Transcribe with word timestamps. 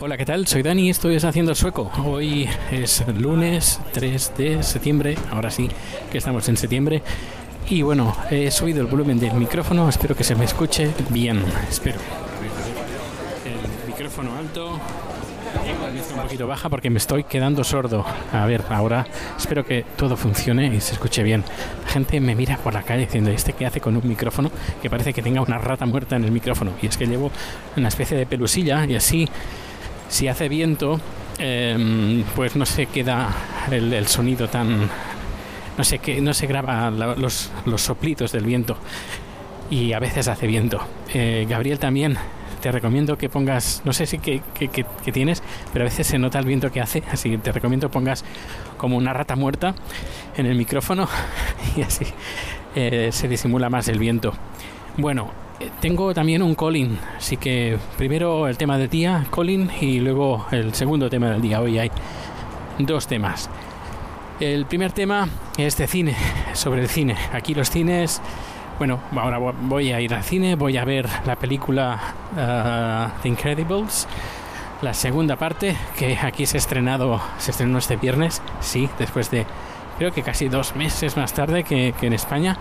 Hola, 0.00 0.16
¿qué 0.16 0.24
tal? 0.24 0.46
Soy 0.46 0.62
Dani, 0.62 0.90
esto 0.90 1.10
es 1.10 1.24
Haciendo 1.24 1.54
Sueco. 1.54 1.90
Hoy 2.04 2.48
es 2.70 3.04
lunes 3.08 3.80
3 3.92 4.32
de 4.36 4.62
septiembre, 4.62 5.16
ahora 5.30 5.50
sí 5.50 5.68
que 6.10 6.18
estamos 6.18 6.48
en 6.48 6.56
septiembre. 6.56 7.02
Y 7.68 7.82
bueno, 7.82 8.16
he 8.30 8.50
subido 8.50 8.80
el 8.80 8.86
volumen 8.86 9.18
del 9.18 9.34
micrófono, 9.34 9.88
espero 9.88 10.14
que 10.14 10.24
se 10.24 10.34
me 10.34 10.44
escuche 10.44 10.92
bien, 11.10 11.42
espero. 11.68 11.98
El 13.44 13.88
micrófono 13.88 14.36
alto, 14.36 14.78
un 16.14 16.22
poquito 16.22 16.46
baja 16.46 16.68
porque 16.68 16.90
me 16.90 16.98
estoy 16.98 17.24
quedando 17.24 17.64
sordo. 17.64 18.04
A 18.32 18.46
ver, 18.46 18.62
ahora 18.70 19.06
espero 19.36 19.64
que 19.64 19.84
todo 19.96 20.16
funcione 20.16 20.66
y 20.74 20.80
se 20.80 20.94
escuche 20.94 21.22
bien. 21.22 21.44
La 21.84 21.90
gente 21.90 22.20
me 22.20 22.34
mira 22.34 22.56
por 22.58 22.74
la 22.74 22.82
calle 22.82 23.02
diciendo, 23.06 23.30
¿este 23.30 23.52
qué 23.52 23.66
hace 23.66 23.80
con 23.80 23.96
un 23.96 24.06
micrófono? 24.08 24.50
Que 24.80 24.88
parece 24.90 25.12
que 25.12 25.22
tenga 25.22 25.40
una 25.40 25.58
rata 25.58 25.86
muerta 25.86 26.16
en 26.16 26.24
el 26.24 26.30
micrófono. 26.30 26.72
Y 26.82 26.86
es 26.86 26.96
que 26.96 27.06
llevo 27.06 27.30
una 27.76 27.88
especie 27.88 28.16
de 28.16 28.26
pelusilla 28.26 28.84
y 28.86 28.94
así, 28.94 29.28
si 30.08 30.28
hace 30.28 30.48
viento, 30.48 31.00
em, 31.38 32.22
pues 32.36 32.54
no 32.56 32.64
se 32.66 32.86
queda 32.86 33.28
el, 33.70 33.92
el 33.92 34.06
sonido 34.06 34.48
tan... 34.48 34.88
No 35.76 35.82
sé, 35.82 35.98
que 35.98 36.20
no 36.20 36.32
se 36.34 36.46
graba 36.46 36.88
la- 36.92 37.16
los, 37.16 37.50
los 37.66 37.82
soplitos 37.82 38.30
del 38.30 38.44
viento 38.44 38.76
y 39.70 39.92
a 39.92 39.98
veces 39.98 40.28
hace 40.28 40.46
viento. 40.46 40.80
Eh, 41.12 41.46
Gabriel 41.48 41.80
también 41.80 42.16
te 42.64 42.72
recomiendo 42.72 43.18
que 43.18 43.28
pongas, 43.28 43.82
no 43.84 43.92
sé 43.92 44.06
si 44.06 44.16
que, 44.16 44.40
que- 44.54 45.12
tienes, 45.12 45.42
pero 45.70 45.84
a 45.84 45.88
veces 45.88 46.06
se 46.06 46.18
nota 46.18 46.38
el 46.38 46.46
viento 46.46 46.72
que 46.72 46.80
hace, 46.80 47.02
así 47.12 47.28
que 47.28 47.36
te 47.36 47.52
recomiendo 47.52 47.90
pongas 47.90 48.24
como 48.78 48.96
una 48.96 49.12
rata 49.12 49.36
muerta 49.36 49.74
en 50.34 50.46
el 50.46 50.56
micrófono 50.56 51.06
y 51.76 51.82
así 51.82 52.06
eh, 52.74 53.10
se 53.12 53.28
disimula 53.28 53.68
más 53.68 53.86
el 53.88 53.98
viento. 53.98 54.32
Bueno, 54.96 55.30
eh, 55.60 55.68
tengo 55.82 56.14
también 56.14 56.40
un 56.40 56.54
Colin, 56.54 56.98
así 57.18 57.36
que 57.36 57.76
primero 57.98 58.48
el 58.48 58.56
tema 58.56 58.78
del 58.78 58.88
día, 58.88 59.26
Colin, 59.28 59.70
y 59.82 60.00
luego 60.00 60.46
el 60.50 60.72
segundo 60.72 61.10
tema 61.10 61.28
del 61.28 61.42
día. 61.42 61.60
Hoy 61.60 61.78
hay 61.78 61.90
dos 62.78 63.06
temas. 63.06 63.50
El 64.40 64.64
primer 64.64 64.92
tema 64.92 65.28
es 65.58 65.76
de 65.76 65.86
cine, 65.86 66.16
sobre 66.54 66.80
el 66.80 66.88
cine. 66.88 67.14
Aquí 67.34 67.54
los 67.54 67.68
cines, 67.68 68.22
bueno, 68.78 69.00
ahora 69.16 69.38
vo- 69.38 69.54
voy 69.62 69.92
a 69.92 70.00
ir 70.00 70.14
al 70.14 70.22
cine, 70.24 70.56
voy 70.56 70.76
a 70.76 70.84
ver 70.84 71.08
la 71.26 71.36
película 71.36 71.98
ah, 72.36 73.10
The 73.22 73.28
Incredibles, 73.28 74.06
la 74.82 74.94
segunda 74.94 75.36
parte, 75.36 75.76
que 75.96 76.18
aquí 76.20 76.46
se 76.46 76.58
estrenado, 76.58 77.20
se 77.38 77.50
estrenó 77.52 77.78
este 77.78 77.96
viernes, 77.96 78.42
sí, 78.60 78.88
después 78.98 79.30
de 79.30 79.46
creo 79.98 80.12
que 80.12 80.22
casi 80.22 80.48
dos 80.48 80.74
meses 80.76 81.16
más 81.16 81.32
tarde 81.32 81.62
que, 81.64 81.94
en 82.00 82.12
España. 82.12 82.56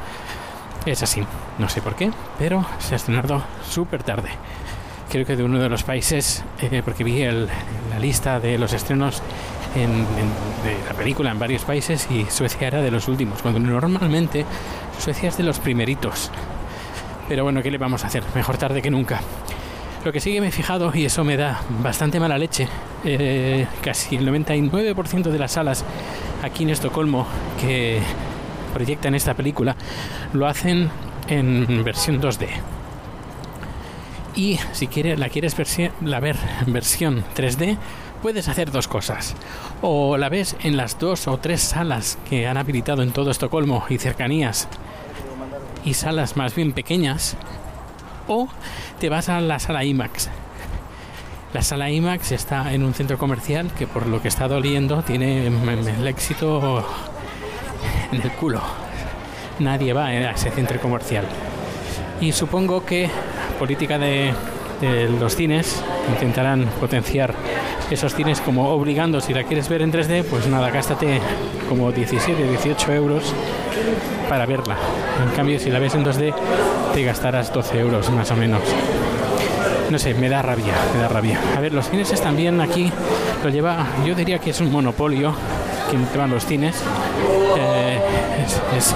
Es 0.85 1.01
así, 1.01 1.23
no 1.59 1.69
sé 1.69 1.81
por 1.81 1.95
qué, 1.95 2.11
pero 2.37 2.65
se 2.79 2.93
ha 2.93 2.97
estrenado 2.97 3.41
súper 3.67 4.03
tarde. 4.03 4.29
Creo 5.09 5.25
que 5.25 5.35
de 5.37 5.43
uno 5.43 5.57
de 5.59 5.69
los 5.69 5.83
países, 5.83 6.43
eh, 6.59 6.81
porque 6.83 7.03
vi 7.05 7.23
la 7.23 7.99
lista 7.99 8.39
de 8.39 8.57
los 8.57 8.73
estrenos 8.73 9.21
en, 9.75 10.05
la 10.87 10.93
película 10.93 11.31
en 11.31 11.39
varios 11.39 11.63
países 11.63 12.07
y 12.09 12.25
Suecia 12.25 12.67
era 12.67 12.81
de 12.81 12.91
los 12.91 13.07
últimos, 13.07 13.41
cuando 13.41 13.59
normalmente 13.59 14.45
Suecia 14.99 15.29
es 15.29 15.37
de 15.37 15.43
los 15.43 15.59
primeritos. 15.59 16.31
Pero 17.27 17.43
bueno, 17.43 17.61
¿qué 17.61 17.71
le 17.71 17.77
vamos 17.77 18.03
a 18.03 18.07
hacer? 18.07 18.23
Mejor 18.35 18.57
tarde 18.57 18.81
que 18.81 18.91
nunca. 18.91 19.21
Lo 20.03 20.11
que 20.11 20.19
sí 20.19 20.33
que 20.33 20.41
me 20.41 20.47
he 20.47 20.51
fijado, 20.51 20.91
y 20.93 21.05
eso 21.05 21.23
me 21.23 21.37
da 21.37 21.61
bastante 21.81 22.19
mala 22.19 22.37
leche, 22.37 22.67
eh, 23.05 23.65
casi 23.81 24.17
el 24.17 24.27
99% 24.27 25.23
de 25.23 25.39
las 25.39 25.53
salas 25.53 25.85
aquí 26.43 26.63
en 26.63 26.71
Estocolmo 26.71 27.25
que 27.61 28.01
proyectan 28.73 29.15
esta 29.15 29.33
película 29.33 29.75
lo 30.33 30.47
hacen 30.47 30.89
en 31.27 31.83
versión 31.83 32.21
2D. 32.21 32.47
Y 34.35 34.59
si 34.71 34.87
quieres, 34.87 35.19
la 35.19 35.29
quieres 35.29 35.55
la 36.01 36.19
ver 36.19 36.35
en 36.65 36.73
versión 36.73 37.23
3D, 37.35 37.77
puedes 38.23 38.47
hacer 38.47 38.71
dos 38.71 38.87
cosas. 38.87 39.35
O 39.81 40.17
la 40.17 40.29
ves 40.29 40.55
en 40.63 40.77
las 40.77 40.97
dos 40.97 41.27
o 41.27 41.37
tres 41.37 41.61
salas 41.61 42.17
que 42.29 42.47
han 42.47 42.55
habilitado 42.57 43.03
en 43.03 43.11
todo 43.11 43.29
Estocolmo 43.29 43.83
y 43.89 43.97
cercanías, 43.97 44.69
y 45.83 45.93
salas 45.93 46.37
más 46.37 46.55
bien 46.55 46.71
pequeñas, 46.71 47.35
o 48.29 48.47
te 48.99 49.09
vas 49.09 49.27
a 49.27 49.41
la 49.41 49.59
sala 49.59 49.83
IMAX. 49.83 50.29
La 51.53 51.61
sala 51.61 51.91
IMAX 51.91 52.31
está 52.31 52.73
en 52.73 52.83
un 52.83 52.93
centro 52.93 53.17
comercial 53.17 53.69
que 53.77 53.87
por 53.87 54.07
lo 54.07 54.21
que 54.21 54.29
he 54.29 54.29
estado 54.29 54.57
leyendo 54.59 55.03
tiene 55.03 55.47
el 55.47 56.07
éxito 56.07 56.83
en 58.13 58.21
el 58.21 58.31
culo. 58.31 58.61
Nadie 59.59 59.91
va 59.91 60.07
a 60.07 60.31
ese 60.31 60.49
centro 60.49 60.79
comercial. 60.79 61.25
Y 62.21 62.31
supongo 62.31 62.85
que 62.85 63.09
política 63.59 63.99
de, 63.99 64.33
de 64.79 65.09
los 65.09 65.35
cines 65.35 65.83
intentarán 66.09 66.65
potenciar 66.79 67.35
esos 67.93 68.15
cines 68.15 68.41
como 68.41 68.69
obligando, 68.69 69.21
si 69.21 69.33
la 69.33 69.43
quieres 69.43 69.69
ver 69.69 69.81
en 69.81 69.91
3D, 69.91 70.23
pues 70.23 70.47
nada, 70.47 70.69
gástate 70.69 71.19
como 71.69 71.91
17, 71.91 72.43
18 72.43 72.93
euros 72.93 73.33
para 74.27 74.45
verla. 74.45 74.77
En 75.23 75.35
cambio, 75.35 75.59
si 75.59 75.69
la 75.69 75.79
ves 75.79 75.95
en 75.95 76.03
2D, 76.03 76.33
te 76.93 77.03
gastarás 77.03 77.53
12 77.53 77.79
euros 77.79 78.09
más 78.11 78.31
o 78.31 78.35
menos. 78.35 78.61
No 79.89 79.99
sé, 79.99 80.13
me 80.13 80.27
da 80.29 80.41
rabia, 80.41 80.73
me 80.95 81.01
da 81.01 81.07
rabia. 81.07 81.39
A 81.55 81.59
ver, 81.59 81.73
los 81.73 81.89
cines 81.89 82.11
bien 82.35 82.61
aquí, 82.61 82.91
lo 83.43 83.49
lleva, 83.49 83.85
yo 84.05 84.15
diría 84.15 84.39
que 84.39 84.49
es 84.49 84.59
un 84.59 84.71
monopolio 84.71 85.33
quien 85.89 86.07
llevan 86.11 86.31
los 86.31 86.45
cines. 86.45 86.75
Eh, 87.57 87.99
es, 88.75 88.87
es, 88.87 88.95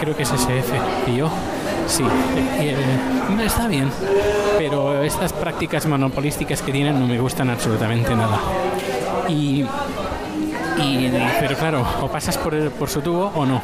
creo 0.00 0.16
que 0.16 0.22
es 0.24 0.30
SF. 0.30 0.72
Y 1.06 1.16
yo, 1.16 1.30
sí. 1.90 2.02
Eh, 2.58 2.76
no, 3.34 3.42
está 3.42 3.66
bien, 3.68 3.90
pero 4.58 5.02
estas 5.02 5.32
prácticas 5.32 5.86
monopolísticas 5.86 6.62
que 6.62 6.72
tienen 6.72 6.98
no 6.98 7.06
me 7.06 7.18
gustan 7.18 7.50
absolutamente 7.50 8.14
nada. 8.14 8.38
Y, 9.28 9.64
pero 11.40 11.56
claro, 11.56 11.86
o 12.02 12.08
pasas 12.08 12.38
por, 12.38 12.54
el- 12.54 12.70
por 12.70 12.88
su 12.88 13.00
tubo 13.00 13.30
o 13.34 13.44
no. 13.46 13.60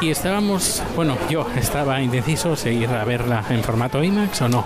Y 0.00 0.10
estábamos, 0.10 0.82
bueno, 0.94 1.16
yo 1.30 1.46
estaba 1.56 2.00
indeciso 2.02 2.54
si 2.56 2.70
ir 2.70 2.88
a 2.90 3.04
verla 3.04 3.42
en 3.48 3.62
formato 3.62 4.02
IMAX 4.02 4.42
o 4.42 4.48
no. 4.48 4.64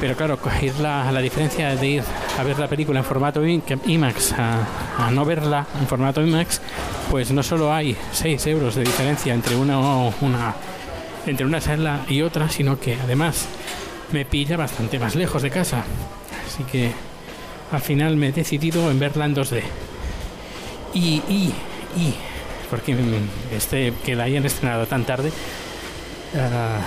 Pero 0.00 0.16
claro, 0.16 0.38
la, 0.80 1.10
la 1.12 1.20
diferencia 1.20 1.74
de 1.76 1.86
ir 1.86 2.02
a 2.38 2.42
ver 2.42 2.58
la 2.58 2.68
película 2.68 3.00
en 3.00 3.04
formato 3.04 3.42
IMAX 3.46 4.32
a, 4.32 5.06
a 5.06 5.10
no 5.10 5.24
verla 5.24 5.66
en 5.80 5.86
formato 5.86 6.22
IMAX, 6.22 6.60
pues 7.10 7.30
no 7.32 7.42
solo 7.42 7.72
hay 7.72 7.96
6 8.12 8.46
euros 8.46 8.76
de 8.76 8.82
diferencia 8.84 9.34
entre 9.34 9.56
una, 9.56 9.78
una, 9.78 10.54
entre 11.26 11.46
una 11.46 11.60
sala 11.60 12.04
y 12.08 12.22
otra, 12.22 12.48
sino 12.48 12.78
que 12.78 12.94
además 12.94 13.46
me 14.12 14.24
pilla 14.24 14.56
bastante 14.56 14.98
más 14.98 15.14
lejos 15.14 15.42
de 15.42 15.50
casa. 15.50 15.84
Así 16.46 16.64
que 16.64 16.90
al 17.72 17.80
final 17.80 18.16
me 18.16 18.28
he 18.28 18.32
decidido 18.32 18.90
en 18.90 18.98
verla 18.98 19.26
en 19.26 19.34
2D. 19.34 19.62
Y, 20.94 21.22
y, 21.28 21.54
y, 21.96 22.14
porque 22.68 22.94
mm, 22.94 23.54
este, 23.54 23.92
que 24.04 24.16
la 24.16 24.24
hayan 24.24 24.44
estrenado 24.44 24.86
tan 24.86 25.04
tarde, 25.04 25.30
ah, 26.36 26.80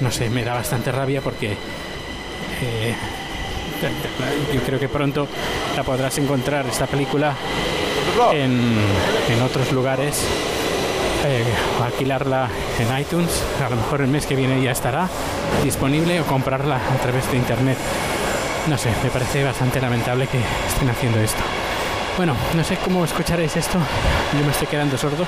no 0.00 0.10
sé, 0.10 0.30
me 0.30 0.44
da 0.44 0.54
bastante 0.54 0.90
rabia 0.90 1.20
porque 1.20 1.52
eh, 2.62 2.94
yo 4.52 4.60
creo 4.62 4.80
que 4.80 4.88
pronto 4.88 5.28
la 5.76 5.84
podrás 5.84 6.18
encontrar 6.18 6.66
esta 6.66 6.86
película 6.86 7.34
en, 8.32 8.60
en 9.30 9.42
otros 9.42 9.70
lugares 9.72 10.24
eh, 11.24 11.44
alquilarla 11.82 12.48
en 12.78 13.00
iTunes. 13.00 13.42
A 13.64 13.70
lo 13.70 13.76
mejor 13.76 14.00
el 14.02 14.08
mes 14.08 14.26
que 14.26 14.36
viene 14.36 14.62
ya 14.62 14.72
estará 14.72 15.08
disponible 15.64 16.20
o 16.20 16.24
comprarla 16.24 16.76
a 16.76 16.96
través 17.02 17.30
de 17.30 17.36
internet. 17.36 17.78
No 18.68 18.76
sé, 18.76 18.90
me 19.02 19.10
parece 19.10 19.44
bastante 19.44 19.80
lamentable 19.80 20.26
que 20.26 20.38
estén 20.68 20.88
haciendo 20.90 21.18
esto. 21.20 21.40
Bueno, 22.16 22.34
no 22.54 22.64
sé 22.64 22.76
cómo 22.84 23.04
escucharéis 23.04 23.56
esto. 23.56 23.78
Yo 24.38 24.44
me 24.44 24.50
estoy 24.50 24.66
quedando 24.66 24.98
sordo. 24.98 25.24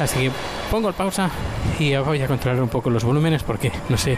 Así 0.00 0.20
que 0.20 0.30
pongo 0.70 0.88
el 0.88 0.94
pausa 0.94 1.28
y 1.78 1.94
voy 1.96 2.22
a 2.22 2.26
controlar 2.26 2.62
un 2.62 2.68
poco 2.68 2.88
los 2.88 3.04
volúmenes 3.04 3.42
porque 3.42 3.72
no 3.88 3.98
sé 3.98 4.16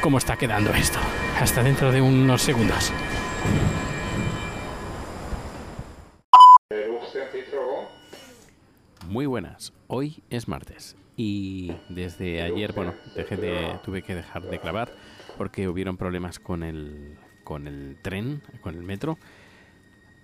cómo 0.00 0.18
está 0.18 0.36
quedando 0.36 0.70
esto. 0.72 0.98
Hasta 1.40 1.62
dentro 1.62 1.90
de 1.90 2.00
unos 2.00 2.42
segundos 2.42 2.92
Muy 9.16 9.24
buenas. 9.24 9.72
Hoy 9.86 10.22
es 10.28 10.46
martes 10.46 10.94
y 11.16 11.72
desde 11.88 12.42
ayer, 12.42 12.74
bueno, 12.74 12.92
dejé 13.14 13.38
de, 13.38 13.78
tuve 13.82 14.02
que 14.02 14.14
dejar 14.14 14.42
de 14.42 14.58
grabar 14.58 14.92
porque 15.38 15.68
hubieron 15.68 15.96
problemas 15.96 16.38
con 16.38 16.62
el, 16.62 17.16
con 17.42 17.66
el 17.66 17.96
tren, 18.02 18.42
con 18.60 18.74
el 18.74 18.82
metro. 18.82 19.16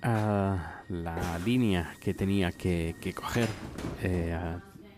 Ah, 0.03 0.83
la 0.91 1.39
línea 1.39 1.94
que 2.00 2.12
tenía 2.12 2.53
que, 2.53 2.94
que 3.00 3.15
coger 3.15 3.49
eh, 4.03 4.39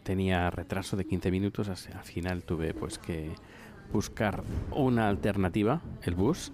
tenía 0.03 0.51
retraso 0.51 0.97
de 0.97 1.05
15 1.05 1.31
minutos. 1.31 1.69
Al 1.69 2.03
final 2.03 2.43
tuve 2.43 2.75
pues 2.75 2.99
que 2.99 3.31
buscar 3.93 4.43
una 4.73 5.09
alternativa, 5.09 5.81
el 6.03 6.17
bus, 6.17 6.51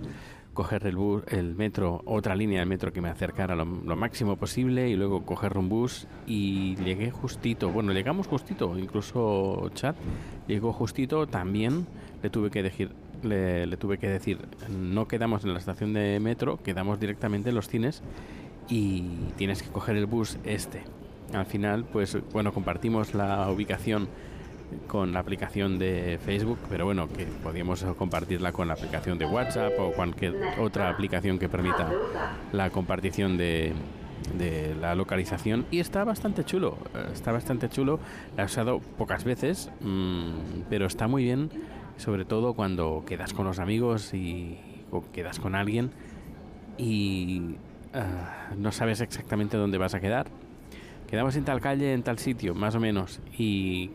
coger 0.54 0.86
el 0.86 0.96
bus, 0.96 1.22
el 1.28 1.54
metro, 1.54 2.02
otra 2.04 2.34
línea 2.34 2.60
de 2.60 2.66
metro 2.66 2.92
que 2.92 3.00
me 3.00 3.08
acercara 3.08 3.54
lo, 3.54 3.64
lo, 3.64 3.96
máximo 3.96 4.36
posible 4.36 4.88
y 4.88 4.96
luego 4.96 5.24
coger 5.24 5.56
un 5.56 5.68
bus 5.68 6.06
y 6.26 6.76
llegué 6.76 7.10
justito, 7.10 7.70
bueno, 7.70 7.92
llegamos 7.92 8.26
justito, 8.26 8.76
incluso 8.78 9.70
chat 9.74 9.96
llegó 10.48 10.72
justito, 10.72 11.26
también 11.26 11.86
le 12.22 12.30
tuve 12.30 12.50
que 12.50 12.62
decir, 12.62 12.90
le, 13.22 13.76
tuve 13.76 13.98
que 13.98 14.08
decir, 14.08 14.38
no 14.68 15.08
quedamos 15.08 15.44
en 15.44 15.52
la 15.52 15.58
estación 15.58 15.92
de 15.92 16.18
metro, 16.20 16.58
quedamos 16.62 17.00
directamente 17.00 17.50
en 17.50 17.54
los 17.54 17.68
cines 17.68 18.02
y 18.68 19.02
tienes 19.36 19.62
que 19.62 19.70
coger 19.70 19.96
el 19.96 20.06
bus 20.06 20.38
este. 20.44 20.82
Al 21.32 21.46
final, 21.46 21.84
pues 21.84 22.18
bueno, 22.32 22.52
compartimos 22.52 23.14
la 23.14 23.50
ubicación 23.50 24.08
con 24.86 25.12
la 25.12 25.20
aplicación 25.20 25.78
de 25.78 26.18
Facebook, 26.24 26.58
pero 26.68 26.84
bueno, 26.84 27.08
que 27.08 27.24
podíamos 27.24 27.82
compartirla 27.96 28.52
con 28.52 28.68
la 28.68 28.74
aplicación 28.74 29.18
de 29.18 29.26
WhatsApp 29.26 29.72
o 29.78 29.92
cualquier 29.92 30.34
otra 30.58 30.88
aplicación 30.88 31.38
que 31.38 31.48
permita 31.48 31.90
la 32.52 32.70
compartición 32.70 33.36
de, 33.36 33.72
de 34.36 34.74
la 34.80 34.94
localización 34.94 35.66
y 35.70 35.80
está 35.80 36.04
bastante 36.04 36.44
chulo, 36.44 36.76
está 37.12 37.32
bastante 37.32 37.68
chulo, 37.68 38.00
la 38.36 38.44
he 38.44 38.46
usado 38.46 38.80
pocas 38.98 39.24
veces, 39.24 39.70
mmm, 39.80 40.62
pero 40.68 40.86
está 40.86 41.08
muy 41.08 41.24
bien, 41.24 41.50
sobre 41.96 42.24
todo 42.24 42.54
cuando 42.54 43.04
quedas 43.06 43.32
con 43.32 43.46
los 43.46 43.58
amigos 43.58 44.14
y 44.14 44.58
o 44.90 45.04
quedas 45.12 45.38
con 45.38 45.54
alguien 45.54 45.90
y 46.78 47.56
uh, 47.94 48.56
no 48.56 48.72
sabes 48.72 49.00
exactamente 49.00 49.56
dónde 49.56 49.78
vas 49.78 49.94
a 49.94 50.00
quedar. 50.00 50.26
Quedamos 51.08 51.34
en 51.36 51.44
tal 51.44 51.60
calle, 51.60 51.92
en 51.92 52.02
tal 52.04 52.18
sitio, 52.18 52.54
más 52.54 52.76
o 52.76 52.80
menos, 52.80 53.20
y 53.36 53.90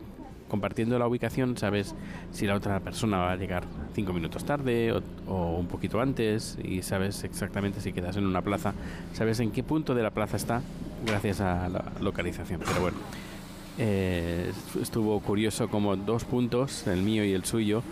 compartiendo 0.48 0.98
la 0.98 1.06
ubicación 1.06 1.56
sabes 1.56 1.94
si 2.32 2.46
la 2.46 2.54
otra 2.54 2.80
persona 2.80 3.18
va 3.18 3.32
a 3.32 3.36
llegar 3.36 3.64
cinco 3.94 4.12
minutos 4.12 4.44
tarde 4.44 4.92
o, 5.28 5.56
un 5.56 5.66
poquito 5.66 6.00
antes 6.00 6.58
y 6.62 6.82
sabes 6.82 7.24
exactamente 7.24 7.80
si 7.80 7.92
quedas 7.92 8.16
en 8.16 8.26
una 8.26 8.42
plaza, 8.42 8.74
sabes 9.12 9.40
en 9.40 9.50
qué 9.50 9.62
punto 9.62 9.94
de 9.94 10.02
la 10.02 10.10
plaza 10.10 10.36
está 10.36 10.62
gracias 11.04 11.40
a 11.40 11.68
la 11.68 11.84
localización. 12.00 12.60
Pero 12.66 12.80
bueno, 12.80 12.96
eh, 13.78 14.52
estuvo 14.80 15.20
curioso 15.20 15.68
como 15.68 15.96
dos 15.96 16.24
puntos, 16.24 16.86
el 16.86 17.02
mío 17.02 17.24
y 17.24 17.32
el 17.32 17.44
suyo, 17.44 17.82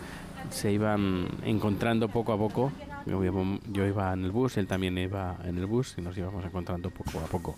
se 0.49 0.71
iban 0.71 1.27
encontrando 1.43 2.07
poco 2.09 2.33
a 2.33 2.37
poco. 2.37 2.71
Yo 3.05 3.85
iba 3.85 4.13
en 4.13 4.23
el 4.23 4.31
bus, 4.31 4.57
él 4.57 4.67
también 4.67 4.97
iba 4.97 5.37
en 5.43 5.57
el 5.57 5.65
bus 5.65 5.95
y 5.97 6.01
nos 6.01 6.17
íbamos 6.17 6.43
encontrando 6.43 6.89
poco 6.89 7.19
a 7.19 7.27
poco. 7.27 7.55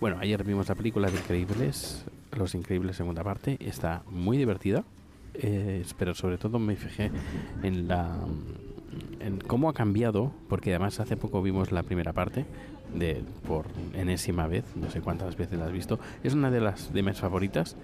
Bueno, 0.00 0.18
ayer 0.20 0.44
vimos 0.44 0.68
la 0.68 0.74
película 0.74 1.10
de 1.10 1.16
Increíbles, 1.16 2.04
Los 2.32 2.54
Increíbles 2.54 2.96
segunda 2.96 3.22
parte, 3.22 3.56
está 3.60 4.02
muy 4.10 4.36
divertida, 4.36 4.84
eh, 5.34 5.84
pero 5.98 6.14
sobre 6.14 6.38
todo 6.38 6.58
me 6.58 6.76
fijé 6.76 7.10
en 7.62 7.88
la 7.88 8.18
en 9.20 9.38
cómo 9.38 9.70
ha 9.70 9.74
cambiado, 9.74 10.32
porque 10.48 10.70
además 10.70 11.00
hace 11.00 11.16
poco 11.16 11.40
vimos 11.40 11.72
la 11.72 11.82
primera 11.82 12.12
parte 12.12 12.44
de 12.94 13.22
por 13.46 13.66
enésima 13.94 14.46
vez, 14.46 14.64
no 14.76 14.90
sé 14.90 15.00
cuántas 15.00 15.36
veces 15.36 15.58
la 15.58 15.66
has 15.66 15.72
visto. 15.72 15.98
Es 16.22 16.34
una 16.34 16.50
de 16.50 16.60
las 16.60 16.92
de 16.92 17.02
mis 17.02 17.18
favoritas, 17.18 17.76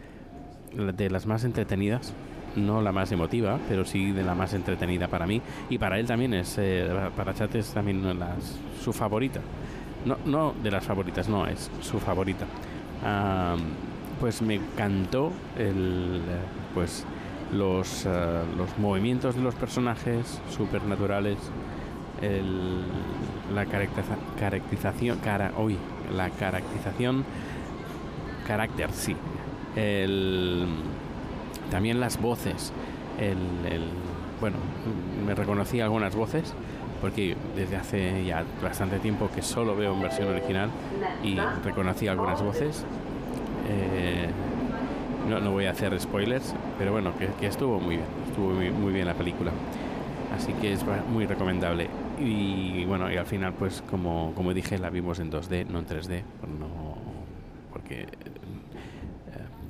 de 0.75 1.11
las 1.11 1.27
más 1.27 1.45
entretenidas 1.45 2.13
no 2.59 2.83
la 2.83 2.93
más 2.93 3.11
emotiva, 3.13 3.59
pero 3.69 3.85
sí 3.85 4.13
de 4.13 4.23
la 4.23 4.35
más 4.35 4.55
entretenida 4.55 5.09
para 5.09 5.27
mí 5.27 5.41
y 5.71 5.79
para 5.79 5.99
él 5.99 6.07
también 6.07 6.35
es 6.35 6.57
eh, 6.59 6.89
para 7.17 7.35
Chat 7.35 7.55
es 7.55 7.73
también 7.73 8.19
las, 8.19 8.59
su 8.83 8.93
favorita. 8.93 9.41
No, 10.05 10.17
no 10.25 10.55
de 10.63 10.71
las 10.71 10.85
favoritas, 10.85 11.29
no 11.29 11.47
es 11.47 11.71
su 11.81 11.99
favorita. 11.99 12.47
Pues 14.21 14.43
me 14.43 14.57
encantó 14.57 15.33
el 15.57 16.21
pues 16.75 17.05
los, 17.53 18.05
uh, 18.05 18.57
los 18.57 18.79
movimientos 18.79 19.37
de 19.37 19.43
los 19.43 19.55
personajes 19.55 20.41
supernaturales, 20.51 21.39
el, 22.21 22.83
la 23.55 23.65
caracteriza, 23.65 24.17
caracterización, 24.39 25.19
cara, 25.19 25.53
uy, 25.57 25.77
la 26.15 26.31
caracterización, 26.31 27.25
carácter, 28.47 28.91
sí, 28.93 29.17
el 29.77 30.67
también 31.71 32.01
las 32.01 32.21
voces. 32.21 32.73
El, 33.19 33.73
el, 33.73 33.85
bueno, 34.41 34.57
me 35.27 35.35
reconocí 35.35 35.81
algunas 35.81 36.15
voces 36.15 36.55
porque 37.01 37.37
desde 37.57 37.77
hace 37.77 38.25
ya 38.25 38.45
bastante 38.63 38.99
tiempo 38.99 39.29
que 39.35 39.43
solo 39.43 39.77
veo 39.77 39.95
en 39.95 40.03
versión 40.03 40.29
original 40.29 40.71
y 41.23 41.37
reconocí 41.65 42.09
algunas 42.09 42.43
voces. 42.43 42.85
Eh, 43.69 44.29
no, 45.29 45.41
no, 45.41 45.53
voy 45.53 45.67
a 45.67 45.73
hacer 45.73 45.99
spoilers, 46.01 46.55
pero 46.79 46.93
bueno, 46.93 47.13
que, 47.19 47.27
que 47.39 47.47
estuvo 47.47 47.79
muy 47.79 47.97
bien, 47.97 48.09
estuvo 48.27 48.51
muy, 48.51 48.71
muy, 48.71 48.93
bien 48.93 49.07
la 49.07 49.15
película. 49.15 49.53
Así 50.35 50.53
que 50.55 50.73
es 50.73 50.85
muy 51.11 51.27
recomendable. 51.27 51.89
Y 52.19 52.85
bueno, 52.87 53.11
y 53.13 53.17
al 53.17 53.27
final, 53.27 53.53
pues 53.53 53.83
como, 53.91 54.33
como 54.35 54.55
dije, 54.55 54.79
la 54.79 54.91
vimos 54.91 55.19
en 55.19 55.31
2D, 55.31 55.67
no 55.67 55.81
en 55.81 55.87
3D, 55.87 56.23
no, 56.59 56.97
porque 57.73 58.07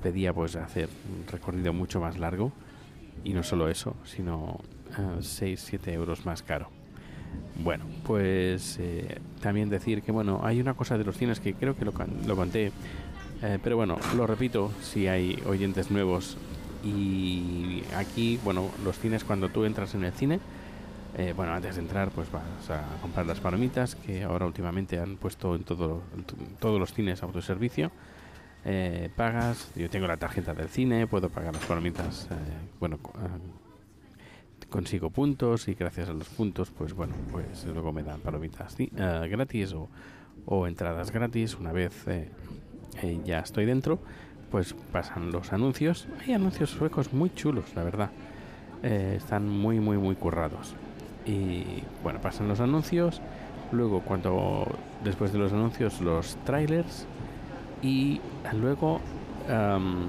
pedía 0.02 0.32
pues 0.32 0.56
hacer 0.56 0.88
un 1.08 1.26
recorrido 1.26 1.72
mucho 1.72 2.00
más 2.00 2.18
largo. 2.18 2.52
Y 3.24 3.32
no 3.32 3.42
solo 3.42 3.68
eso, 3.68 3.96
sino 4.04 4.60
uh, 4.96 5.18
6-7 5.18 5.92
euros 5.92 6.24
más 6.24 6.42
caro. 6.42 6.70
Bueno, 7.62 7.84
pues 8.06 8.78
eh, 8.80 9.18
también 9.42 9.68
decir 9.68 10.02
que 10.02 10.12
bueno, 10.12 10.40
hay 10.44 10.60
una 10.60 10.74
cosa 10.74 10.96
de 10.96 11.04
los 11.04 11.16
cines 11.16 11.40
que 11.40 11.54
creo 11.54 11.76
que 11.76 11.84
lo, 11.84 11.92
lo 12.26 12.36
conté, 12.36 12.72
eh, 13.42 13.58
pero 13.62 13.76
bueno, 13.76 13.98
lo 14.16 14.26
repito 14.26 14.72
si 14.80 15.08
hay 15.08 15.42
oyentes 15.46 15.90
nuevos. 15.90 16.36
Y 16.84 17.82
aquí, 17.96 18.38
bueno, 18.44 18.70
los 18.84 18.98
cines 18.98 19.24
cuando 19.24 19.48
tú 19.48 19.64
entras 19.64 19.94
en 19.94 20.04
el 20.04 20.12
cine, 20.12 20.38
eh, 21.16 21.32
bueno, 21.34 21.52
antes 21.52 21.74
de 21.74 21.80
entrar 21.80 22.10
pues 22.10 22.30
vas 22.30 22.70
a 22.70 22.84
comprar 23.02 23.26
las 23.26 23.40
palomitas 23.40 23.96
que 23.96 24.22
ahora 24.22 24.46
últimamente 24.46 25.00
han 25.00 25.16
puesto 25.16 25.56
en, 25.56 25.64
todo, 25.64 26.02
en 26.16 26.24
todos 26.60 26.78
los 26.78 26.92
cines 26.92 27.22
autoservicio 27.22 27.90
eh, 28.64 29.08
pagas, 29.16 29.72
yo 29.76 29.88
tengo 29.88 30.06
la 30.06 30.16
tarjeta 30.16 30.52
del 30.54 30.68
cine, 30.68 31.06
puedo 31.06 31.30
pagar 31.30 31.54
las 31.54 31.64
palomitas, 31.64 32.28
eh, 32.30 32.34
bueno, 32.80 32.96
eh, 32.96 34.66
consigo 34.68 35.10
puntos 35.10 35.68
y 35.68 35.74
gracias 35.74 36.08
a 36.08 36.12
los 36.12 36.28
puntos, 36.28 36.70
pues 36.70 36.92
bueno, 36.92 37.14
pues 37.30 37.64
luego 37.64 37.92
me 37.92 38.02
dan 38.02 38.20
palomitas 38.20 38.76
gratis 38.76 39.72
o, 39.72 39.88
o, 40.44 40.66
entradas 40.66 41.10
gratis. 41.10 41.56
Una 41.56 41.72
vez 41.72 42.04
ya 43.24 43.38
estoy 43.38 43.64
dentro, 43.64 43.98
pues 44.50 44.74
pasan 44.92 45.30
los 45.30 45.52
anuncios. 45.54 46.06
Hay 46.20 46.34
anuncios 46.34 46.70
suecos 46.70 47.14
muy 47.14 47.30
chulos, 47.30 47.74
la 47.74 47.84
verdad. 47.84 48.10
están 48.82 49.48
muy, 49.48 49.80
muy, 49.80 49.96
muy 49.96 50.16
currados. 50.16 50.74
Y 51.24 51.82
bueno, 52.02 52.20
pasan 52.20 52.48
los 52.48 52.60
anuncios. 52.60 53.22
Luego, 53.72 54.00
cuando 54.00 54.66
después 55.02 55.32
de 55.32 55.38
los 55.38 55.52
anuncios, 55.52 56.02
los 56.02 56.36
trailers 56.44 57.06
y 57.82 58.20
luego 58.54 59.00
um, 59.48 60.06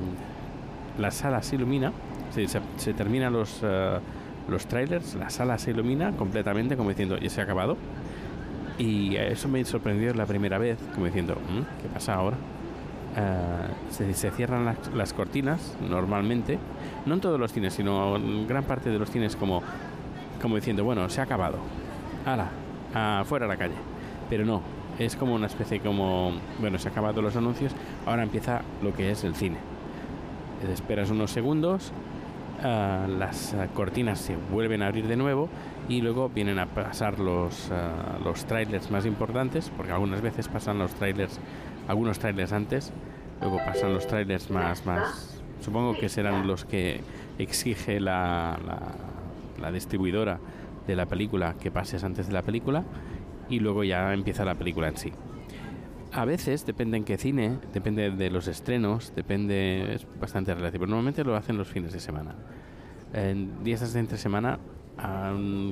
la 0.97 1.11
sala 1.11 1.42
se 1.42 1.56
ilumina, 1.56 1.92
se, 2.33 2.47
se, 2.47 2.59
se 2.78 2.94
terminan 2.94 3.33
los, 3.33 3.61
uh, 3.64 3.99
los 4.49 4.66
trailers, 4.68 5.16
la 5.16 5.30
sala 5.30 5.57
se 5.57 5.71
ilumina 5.71 6.11
completamente 6.14 6.76
como 6.76 6.90
diciendo, 6.90 7.18
ya 7.18 7.30
se 7.30 7.42
ha 7.42 7.44
acabado. 7.44 7.78
Y 8.78 9.18
eso 9.18 9.49
me 9.49 9.64
sorprendió 9.66 10.14
la 10.14 10.26
primera 10.26 10.57
vez, 10.57 10.78
como 10.94 11.06
diciendo, 11.06 11.35
¿qué 11.81 11.90
pasa 11.90 12.16
ahora? 12.16 12.38
Uh, 13.18 13.92
se, 13.94 14.14
se, 14.14 14.31
cierran 14.31 14.66
las, 14.66 14.94
las, 14.94 15.14
cortinas 15.14 15.76
normalmente, 15.90 16.59
no 17.06 17.16
en 17.16 17.19
todos 17.19 17.40
los 17.40 17.52
cines, 17.52 17.73
sino 17.73 18.16
en 18.16 18.47
gran 18.47 18.64
parte 18.64 18.90
de 18.90 18.99
los 18.99 19.09
cines 19.09 19.35
como, 19.35 19.61
como 20.42 20.56
diciendo, 20.56 20.83
bueno, 20.83 21.09
se 21.09 21.19
ha 21.19 21.26
acabado, 21.26 21.57
hala, 22.26 22.49
afuera 23.19 23.45
a 23.45 23.49
la 23.49 23.57
calle. 23.57 23.76
Pero 24.30 24.45
no, 24.45 24.61
es 24.99 25.15
como 25.15 25.33
una 25.33 25.47
especie 25.47 25.79
como, 25.79 26.33
bueno, 26.59 26.77
se 26.77 26.89
han 26.89 26.91
acabado 26.91 27.21
los 27.21 27.35
anuncios, 27.35 27.73
ahora 28.06 28.23
empieza 28.23 28.61
lo 28.83 28.94
que 28.94 29.11
es 29.11 29.23
el 29.23 29.33
cine. 29.35 29.57
Esperas 30.71 31.09
unos 31.09 31.31
segundos, 31.31 31.94
uh, 32.59 33.07
las 33.07 33.53
uh, 33.53 33.73
cortinas 33.73 34.19
se 34.19 34.35
vuelven 34.51 34.81
a 34.81 34.87
abrir 34.87 35.07
de 35.07 35.15
nuevo 35.15 35.47
y 35.87 36.01
luego 36.01 36.27
vienen 36.29 36.59
a 36.59 36.65
pasar 36.65 37.19
los, 37.19 37.69
uh, 37.69 38.23
los 38.23 38.44
trailers 38.45 38.91
más 38.91 39.06
importantes, 39.06 39.71
porque 39.75 39.94
algunas 39.94 40.21
veces 40.21 40.49
pasan 40.49 40.77
los 40.79 40.94
trailers, 40.95 41.39
algunos 41.87 42.19
trailers 42.19 42.51
antes, 42.51 42.91
luego 43.39 43.57
pasan 43.65 43.94
los 43.94 44.06
trailers 44.06 44.51
más, 44.51 44.85
más, 44.85 45.41
supongo 45.61 45.97
que 45.97 46.09
serán 46.09 46.45
los 46.45 46.65
que 46.65 47.01
exige 47.37 48.01
la, 48.01 48.59
la, 48.68 48.79
la 49.61 49.71
distribuidora 49.71 50.39
de 50.87 50.95
la 50.95 51.06
película 51.06 51.56
que 51.57 51.71
pases 51.71 52.03
antes 52.03 52.27
de 52.27 52.33
la 52.33 52.41
película 52.41 52.83
y 53.49 53.59
luego 53.59 53.83
ya 53.83 54.13
empieza 54.13 54.45
la 54.45 54.56
película 54.56 54.87
en 54.87 54.97
sí. 54.97 55.11
A 56.11 56.25
veces, 56.25 56.65
depende 56.65 56.97
en 56.97 57.03
qué 57.03 57.18
cine, 57.18 57.59
depende 57.71 58.09
de 58.09 58.29
los 58.31 58.47
estrenos, 58.47 59.13
depende, 59.15 59.94
es 59.94 60.07
bastante 60.19 60.53
relativo. 60.56 60.87
Normalmente 60.87 61.23
lo 61.23 61.35
hacen 61.35 61.57
los 61.57 61.68
fines 61.68 61.94
de 61.94 61.99
semana. 61.99 62.35
En 63.13 63.63
días 63.63 63.94
de 63.94 63.99
entre 63.99 64.18
semana, 64.18 64.59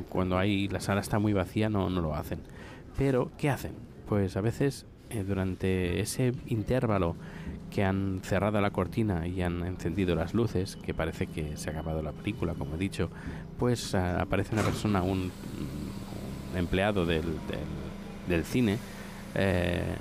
cuando 0.09 0.37
hay 0.37 0.67
la 0.67 0.79
sala 0.79 1.01
está 1.01 1.19
muy 1.19 1.33
vacía, 1.33 1.69
no, 1.69 1.89
no 1.89 2.01
lo 2.01 2.15
hacen. 2.15 2.39
Pero, 2.97 3.31
¿qué 3.37 3.49
hacen? 3.49 3.73
Pues 4.07 4.37
a 4.37 4.41
veces, 4.41 4.85
eh, 5.09 5.23
durante 5.23 5.99
ese 5.99 6.33
intervalo 6.47 7.15
que 7.69 7.83
han 7.83 8.21
cerrado 8.23 8.61
la 8.61 8.71
cortina 8.71 9.27
y 9.27 9.41
han 9.41 9.65
encendido 9.65 10.15
las 10.15 10.33
luces, 10.33 10.77
que 10.77 10.93
parece 10.93 11.27
que 11.27 11.57
se 11.57 11.69
ha 11.69 11.73
acabado 11.73 12.01
la 12.01 12.11
película, 12.11 12.53
como 12.53 12.75
he 12.75 12.77
dicho, 12.77 13.09
pues 13.57 13.93
uh, 13.93 14.19
aparece 14.19 14.53
una 14.53 14.63
persona, 14.63 15.01
un, 15.01 15.31
empleado 16.55 17.05
del, 17.05 17.25
del, 18.27 18.43
cine, 18.45 18.77
eh, 19.35 19.95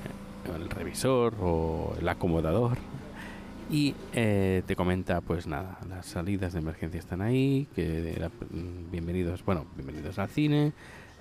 el 0.55 0.69
revisor 0.71 1.35
o 1.41 1.95
el 2.01 2.09
acomodador, 2.09 2.79
y 3.71 3.95
eh, 4.13 4.63
te 4.67 4.77
comenta 4.77 5.21
pues 5.21 5.47
nada 5.47 5.79
las 5.89 6.07
salidas 6.07 6.53
de 6.53 6.61
emergencia 6.61 7.01
están 7.01 7.21
ahí 7.21 7.67
que 7.75 8.31
mm, 8.51 8.93
bienvenidos 8.93 9.45
bueno 9.45 9.67
bienvenidos 9.75 10.21
al 10.21 10.29
cine 10.29 10.73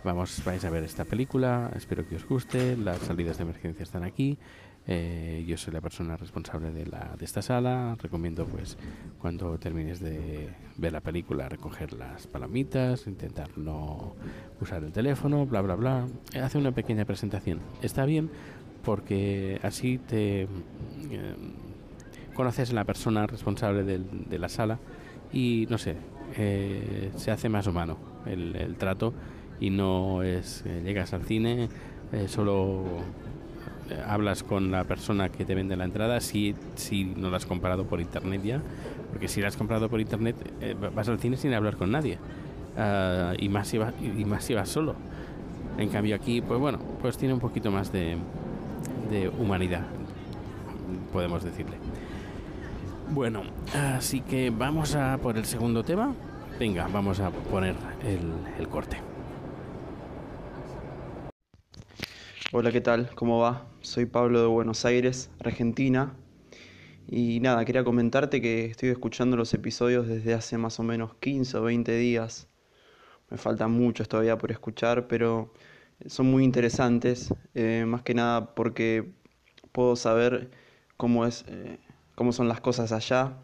vamos 0.03 0.43
vais 0.45 0.63
a 0.63 0.69
ver 0.69 0.83
esta 0.83 1.05
película 1.05 1.71
espero 1.75 2.07
que 2.07 2.17
os 2.17 2.27
guste 2.27 2.77
las 2.77 2.99
salidas 2.99 3.37
de 3.37 3.43
emergencia 3.43 3.81
están 3.81 4.03
aquí 4.03 4.37
eh, 4.87 5.43
yo 5.47 5.57
soy 5.57 5.73
la 5.73 5.81
persona 5.81 6.15
responsable 6.15 6.71
de, 6.71 6.85
la, 6.85 7.15
de 7.17 7.25
esta 7.25 7.41
sala. 7.41 7.95
Recomiendo 8.01 8.45
pues 8.45 8.77
cuando 9.19 9.57
termines 9.57 9.99
de 9.99 10.49
ver 10.77 10.93
la 10.93 11.01
película 11.01 11.49
recoger 11.49 11.93
las 11.93 12.27
palomitas 12.27 13.07
intentar 13.07 13.57
no 13.57 14.15
usar 14.61 14.83
el 14.83 14.91
teléfono 14.91 15.45
bla 15.45 15.61
bla 15.61 15.75
bla. 15.75 16.07
Hace 16.41 16.57
una 16.57 16.71
pequeña 16.71 17.05
presentación. 17.05 17.59
Está 17.81 18.05
bien 18.05 18.29
porque 18.83 19.59
así 19.63 19.97
te 19.97 20.43
eh, 20.43 20.47
conoces 22.35 22.69
a 22.69 22.73
la 22.73 22.83
persona 22.83 23.25
responsable 23.25 23.83
de 23.83 24.39
la 24.39 24.49
sala 24.49 24.79
y 25.33 25.65
no 25.69 25.77
sé, 25.77 25.95
eh, 26.37 27.11
se 27.15 27.31
hace 27.31 27.49
más 27.49 27.67
humano 27.67 27.97
el, 28.25 28.75
trato 28.77 29.13
y 29.59 29.69
no 29.69 30.21
es 30.21 30.63
eh, 30.65 30.81
llegas 30.83 31.13
al 31.13 31.23
cine, 31.23 31.69
solo 32.27 32.83
hablas 34.07 34.43
con 34.43 34.71
la 34.71 34.83
persona 34.83 35.29
que 35.29 35.45
te 35.45 35.55
vende 35.55 35.75
la 35.75 35.85
entrada 35.85 36.19
si, 36.21 36.55
si 36.75 37.05
no 37.05 37.29
la 37.29 37.37
has 37.37 37.45
comprado 37.45 37.85
por 37.85 38.01
internet 38.01 38.41
ya, 38.43 38.61
porque 39.11 39.27
si 39.27 39.41
la 39.41 39.47
has 39.47 39.57
comprado 39.57 39.89
por 39.89 40.01
internet 40.01 40.35
vas 40.93 41.07
al 41.09 41.19
cine 41.19 41.37
sin 41.37 41.53
hablar 41.53 41.77
con 41.77 41.91
nadie 41.91 42.17
ah, 42.77 43.33
y, 43.37 43.49
más 43.49 43.67
si 43.67 43.77
y 43.77 44.25
más 44.25 44.43
si 44.43 44.53
vas 44.53 44.69
solo. 44.69 44.95
En 45.77 45.89
cambio 45.89 46.15
aquí, 46.15 46.41
pues 46.41 46.59
bueno, 46.59 46.79
pues 47.01 47.17
tiene 47.17 47.33
un 47.33 47.39
poquito 47.39 47.69
más 47.69 47.91
de, 47.91 48.17
de 49.09 49.29
humanidad, 49.29 49.83
podemos 51.11 51.43
decirle. 51.43 51.77
Bueno, 53.11 53.43
así 53.97 54.21
que 54.21 54.49
vamos 54.49 54.95
a 54.95 55.17
por 55.17 55.37
el 55.37 55.45
segundo 55.45 55.83
tema. 55.83 56.13
Venga, 56.59 56.87
vamos 56.91 57.19
a 57.19 57.29
poner 57.29 57.75
el, 58.03 58.67
corte. 58.67 58.97
Hola, 62.57 62.71
¿qué 62.71 62.79
tal? 62.79 63.09
¿Cómo 63.15 63.39
va? 63.39 63.67
Soy 63.81 64.05
Pablo 64.05 64.39
de 64.39 64.47
Buenos 64.47 64.85
Aires, 64.85 65.29
Argentina. 65.43 66.15
Y 67.05 67.41
nada, 67.41 67.65
quería 67.65 67.83
comentarte 67.83 68.39
que 68.39 68.63
estoy 68.63 68.87
escuchando 68.87 69.35
los 69.35 69.53
episodios 69.53 70.07
desde 70.07 70.33
hace 70.33 70.57
más 70.57 70.79
o 70.79 70.83
menos 70.83 71.15
15 71.15 71.57
o 71.57 71.63
20 71.63 71.97
días. 71.97 72.47
Me 73.29 73.35
faltan 73.35 73.71
muchos 73.71 74.07
todavía 74.07 74.37
por 74.37 74.53
escuchar, 74.53 75.09
pero 75.09 75.51
son 76.05 76.27
muy 76.27 76.45
interesantes, 76.45 77.33
eh, 77.55 77.83
más 77.85 78.03
que 78.03 78.13
nada 78.13 78.55
porque 78.55 79.11
puedo 79.73 79.97
saber 79.97 80.49
cómo 80.95 81.25
es 81.25 81.43
eh, 81.49 81.77
cómo 82.15 82.31
son 82.31 82.47
las 82.47 82.61
cosas 82.61 82.93
allá 82.93 83.35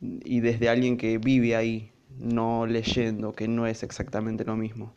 y 0.00 0.40
desde 0.40 0.68
alguien 0.68 0.96
que 0.96 1.18
vive 1.18 1.54
ahí, 1.54 1.92
no 2.18 2.66
leyendo, 2.66 3.32
que 3.32 3.46
no 3.46 3.68
es 3.68 3.84
exactamente 3.84 4.44
lo 4.44 4.56
mismo. 4.56 4.92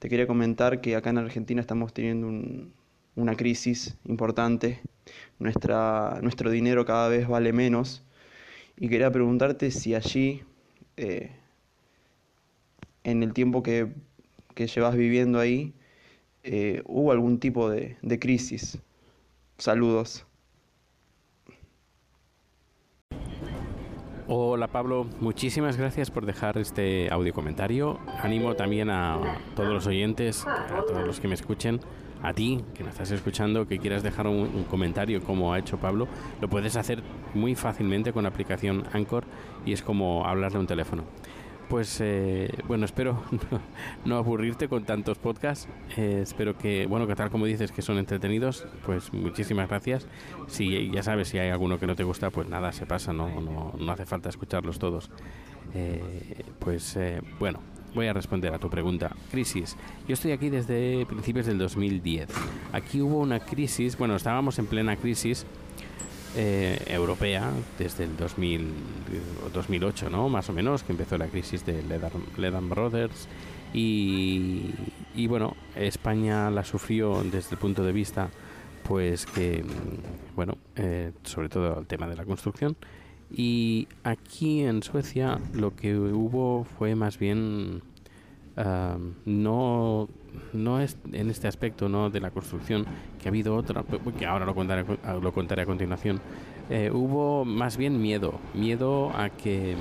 Te 0.00 0.08
quería 0.08 0.26
comentar 0.26 0.80
que 0.80 0.96
acá 0.96 1.10
en 1.10 1.18
Argentina 1.18 1.60
estamos 1.60 1.92
teniendo 1.92 2.26
una 3.16 3.36
crisis 3.36 3.98
importante, 4.06 4.80
Nuestra, 5.38 6.20
nuestro 6.22 6.50
dinero 6.50 6.86
cada 6.86 7.08
vez 7.08 7.28
vale 7.28 7.52
menos 7.52 8.02
y 8.78 8.88
quería 8.88 9.10
preguntarte 9.10 9.70
si 9.70 9.94
allí, 9.94 10.42
eh, 10.96 11.32
en 13.04 13.22
el 13.22 13.34
tiempo 13.34 13.62
que, 13.62 13.88
que 14.54 14.66
llevas 14.68 14.96
viviendo 14.96 15.38
ahí, 15.38 15.74
eh, 16.44 16.82
hubo 16.86 17.12
algún 17.12 17.38
tipo 17.38 17.68
de, 17.68 17.98
de 18.00 18.18
crisis. 18.18 18.78
Saludos. 19.58 20.26
Hola 24.32 24.68
Pablo, 24.68 25.08
muchísimas 25.18 25.76
gracias 25.76 26.08
por 26.12 26.24
dejar 26.24 26.56
este 26.56 27.10
audio 27.10 27.34
comentario. 27.34 27.98
Animo 28.22 28.54
también 28.54 28.88
a 28.88 29.18
todos 29.56 29.70
los 29.70 29.88
oyentes, 29.88 30.46
a 30.46 30.84
todos 30.86 31.04
los 31.04 31.18
que 31.18 31.26
me 31.26 31.34
escuchen, 31.34 31.80
a 32.22 32.32
ti 32.32 32.62
que 32.72 32.84
me 32.84 32.90
estás 32.90 33.10
escuchando, 33.10 33.66
que 33.66 33.80
quieras 33.80 34.04
dejar 34.04 34.28
un, 34.28 34.62
comentario 34.70 35.20
como 35.24 35.52
ha 35.52 35.58
hecho 35.58 35.78
Pablo, 35.78 36.06
lo 36.40 36.48
puedes 36.48 36.76
hacer 36.76 37.02
muy 37.34 37.56
fácilmente 37.56 38.12
con 38.12 38.22
la 38.22 38.28
aplicación 38.28 38.84
Anchor 38.92 39.24
y 39.66 39.72
es 39.72 39.82
como 39.82 40.24
hablar 40.24 40.52
de 40.52 40.60
un 40.60 40.68
teléfono. 40.68 41.02
Pues 41.70 42.00
eh, 42.00 42.52
bueno, 42.66 42.84
espero 42.84 43.22
no, 44.04 44.16
aburrirte 44.16 44.66
con 44.66 44.82
tantos 44.82 45.18
podcasts. 45.18 45.68
Eh, 45.96 46.18
espero 46.20 46.58
que, 46.58 46.86
bueno, 46.86 47.06
que 47.06 47.14
tal 47.14 47.30
como 47.30 47.46
dices 47.46 47.70
que 47.70 47.80
son 47.80 47.96
entretenidos, 47.98 48.66
pues 48.84 49.12
muchísimas 49.12 49.68
gracias. 49.68 50.08
Si 50.48 50.90
ya 50.90 51.04
sabes, 51.04 51.28
si 51.28 51.38
hay 51.38 51.50
alguno 51.50 51.78
que 51.78 51.86
no 51.86 51.94
te 51.94 52.02
gusta, 52.02 52.30
pues 52.30 52.48
nada, 52.48 52.72
se 52.72 52.86
pasa, 52.86 53.12
no, 53.12 53.40
no, 53.40 53.72
no 53.78 53.92
hace 53.92 54.04
falta 54.04 54.28
escucharlos 54.28 54.80
todos. 54.80 55.10
Eh, 55.72 56.42
pues 56.58 56.98
bueno, 57.38 57.60
voy 57.94 58.08
a 58.08 58.12
responder 58.14 58.52
a 58.52 58.58
tu 58.58 58.68
pregunta. 58.68 59.14
Crisis. 59.30 59.76
Yo 60.08 60.14
estoy 60.14 60.32
aquí 60.32 60.50
desde 60.50 61.06
principios 61.06 61.46
del 61.46 61.58
2010. 61.58 62.30
Aquí 62.72 63.00
hubo 63.00 63.18
una 63.18 63.38
crisis, 63.38 63.96
bueno, 63.96 64.16
estábamos 64.16 64.58
en 64.58 64.66
plena 64.66 64.96
crisis 64.96 65.46
eh, 66.36 66.78
europea 66.86 67.50
desde 67.78 68.04
el 68.04 68.16
2000, 68.16 68.72
2008, 69.52 70.10
¿no? 70.10 70.28
Más 70.28 70.48
o 70.48 70.52
menos, 70.52 70.82
que 70.84 70.92
empezó 70.92 71.18
la 71.18 71.26
crisis 71.26 71.66
de 71.66 71.82
Lehman 72.36 72.68
Brothers. 72.68 73.26
Y, 73.72 74.70
bueno, 75.28 75.56
España 75.76 76.50
la 76.50 76.64
sufrió 76.64 77.22
desde 77.24 77.52
el 77.52 77.58
punto 77.58 77.84
de 77.84 77.92
vista, 77.92 78.30
pues 78.84 79.26
que, 79.26 79.64
mm, 79.64 80.36
bueno, 80.36 80.56
eh, 80.76 81.12
sobre 81.24 81.48
todo 81.48 81.80
el 81.80 81.86
tema 81.86 82.08
de 82.08 82.16
la 82.16 82.24
construcción. 82.24 82.76
Y 83.32 83.88
aquí 84.04 84.62
en 84.62 84.82
Suecia 84.82 85.38
lo 85.52 85.74
que 85.74 85.96
hubo 85.96 86.64
fue 86.64 86.94
más 86.94 87.18
bien 87.18 87.82
no 89.24 90.08
no 90.52 90.80
es 90.80 90.96
en 91.12 91.30
este 91.30 91.48
aspecto 91.48 91.88
no 91.88 92.10
de 92.10 92.20
la 92.20 92.30
construcción 92.30 92.86
que 93.20 93.28
ha 93.28 93.30
habido 93.30 93.56
otra 93.56 93.84
que 94.18 94.26
ahora 94.26 94.44
lo 94.44 94.54
contaré 94.54 94.84
lo 95.20 95.32
contaré 95.32 95.62
a 95.62 95.66
continuación 95.66 96.20
eh, 96.68 96.90
hubo 96.92 97.44
más 97.44 97.76
bien 97.76 98.00
miedo 98.00 98.34
miedo 98.54 99.10
a 99.16 99.30
que 99.30 99.76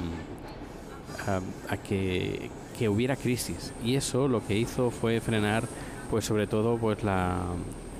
a, 1.69 1.77
que, 1.77 2.49
que 2.77 2.89
hubiera 2.89 3.15
crisis 3.15 3.73
y 3.83 3.95
eso 3.95 4.27
lo 4.27 4.45
que 4.45 4.57
hizo 4.57 4.91
fue 4.91 5.19
frenar 5.21 5.63
pues 6.09 6.25
sobre 6.25 6.47
todo 6.47 6.77
pues 6.77 7.03
la 7.03 7.43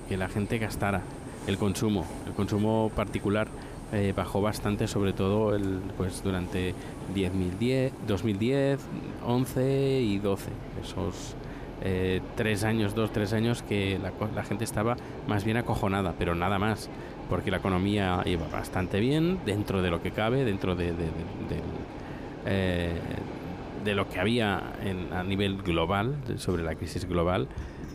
que 0.07 0.17
la 0.17 0.29
gente 0.29 0.57
gastara 0.57 1.01
el 1.47 1.57
consumo 1.57 2.05
el 2.27 2.33
consumo 2.33 2.91
particular 2.95 3.47
eh, 3.91 4.13
bajó 4.15 4.39
bastante, 4.39 4.87
sobre 4.87 5.13
todo 5.13 5.55
el, 5.55 5.81
pues 5.97 6.21
durante 6.23 6.75
2010, 7.07 7.91
2010, 8.07 8.79
11 9.25 10.01
y 10.01 10.19
12. 10.19 10.49
Esos 10.83 11.33
eh, 11.83 12.21
tres 12.36 12.63
años, 12.63 12.95
dos, 12.95 13.12
tres 13.12 13.33
años 13.33 13.63
que 13.63 14.00
la, 14.00 14.43
gente 14.43 14.63
estaba 14.63 14.98
más 15.27 15.43
bien 15.43 15.57
acojonada, 15.57 16.13
pero 16.17 16.36
nada 16.36 16.59
más, 16.59 16.89
porque 17.29 17.51
la 17.51 17.57
economía 17.57 18.21
iba 18.25 18.48
bastante 18.48 19.00
bien 19.00 19.39
dentro 19.45 19.81
de 19.81 19.89
lo 19.89 20.01
que 20.01 20.12
cabe, 20.12 20.45
dentro 20.45 20.75
de, 20.75 20.93
eh, 22.45 22.93
lo 23.86 24.07
que 24.09 24.19
había 24.19 24.62
a 25.13 25.24
nivel 25.24 25.62
global, 25.63 26.15
sobre 26.38 26.63
la 26.63 26.75
crisis 26.75 27.07
global 27.07 27.48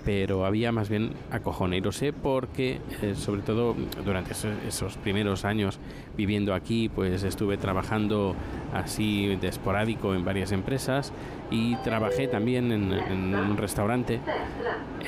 pero 0.04 0.44
había 0.44 0.70
más 0.72 0.88
bien 0.88 1.12
acojone. 1.30 1.78
Y 1.78 1.80
lo 1.80 1.92
sé 1.92 2.12
porque, 2.12 2.80
eh, 3.02 3.14
sobre 3.14 3.42
todo 3.42 3.74
durante 4.04 4.32
esos, 4.32 4.96
primeros 4.98 5.44
años 5.44 5.78
viviendo 6.16 6.54
aquí, 6.54 6.88
pues 6.88 7.24
estuve 7.24 7.56
trabajando 7.56 8.36
así 8.72 9.36
de 9.36 9.48
esporádico 9.48 10.14
en 10.14 10.24
varias 10.24 10.52
empresas 10.52 11.12
y 11.50 11.76
trabajé 11.76 12.28
también 12.28 12.70
en, 12.72 13.34
un 13.34 13.56
restaurante, 13.56 14.20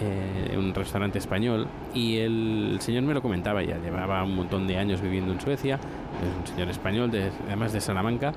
eh, 0.01 0.57
un 0.57 0.75
restaurante 0.75 1.19
español, 1.19 1.67
y 1.95 2.19
el, 2.19 2.79
señor 2.81 3.05
me 3.05 3.15
lo 3.15 3.23
comentaba, 3.23 3.63
ya 3.63 3.79
llevaba 3.79 4.23
un 4.23 4.35
montón 4.35 4.67
de 4.67 4.77
años 4.77 5.01
viviendo 5.01 5.33
en 5.33 5.41
Suecia, 5.41 5.77
es 5.77 6.41
un 6.41 6.47
señor 6.47 6.69
español, 6.69 7.11
además 7.47 7.73
de 7.73 7.81
Salamanca. 7.81 8.33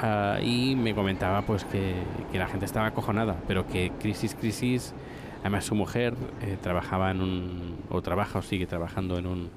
Ah, 0.00 0.38
y 0.42 0.74
me 0.74 0.92
comentaba 0.92 1.42
pues 1.42 1.64
que, 1.64 1.94
que 2.32 2.38
la 2.38 2.48
gente 2.48 2.64
estaba 2.64 2.86
acojonada, 2.86 3.36
pero 3.46 3.66
que 3.68 3.92
crisis, 4.00 4.34
crisis 4.34 4.92
Además, 5.44 5.66
su 5.66 5.74
mujer 5.74 6.14
eh, 6.40 6.56
trabajaba 6.62 7.10
en 7.10 7.20
un, 7.20 7.76
o 7.90 8.00
trabaja 8.00 8.38
o 8.38 8.42
sigue 8.42 8.64
trabajando 8.66 9.18
en 9.18 9.26
un, 9.26 9.50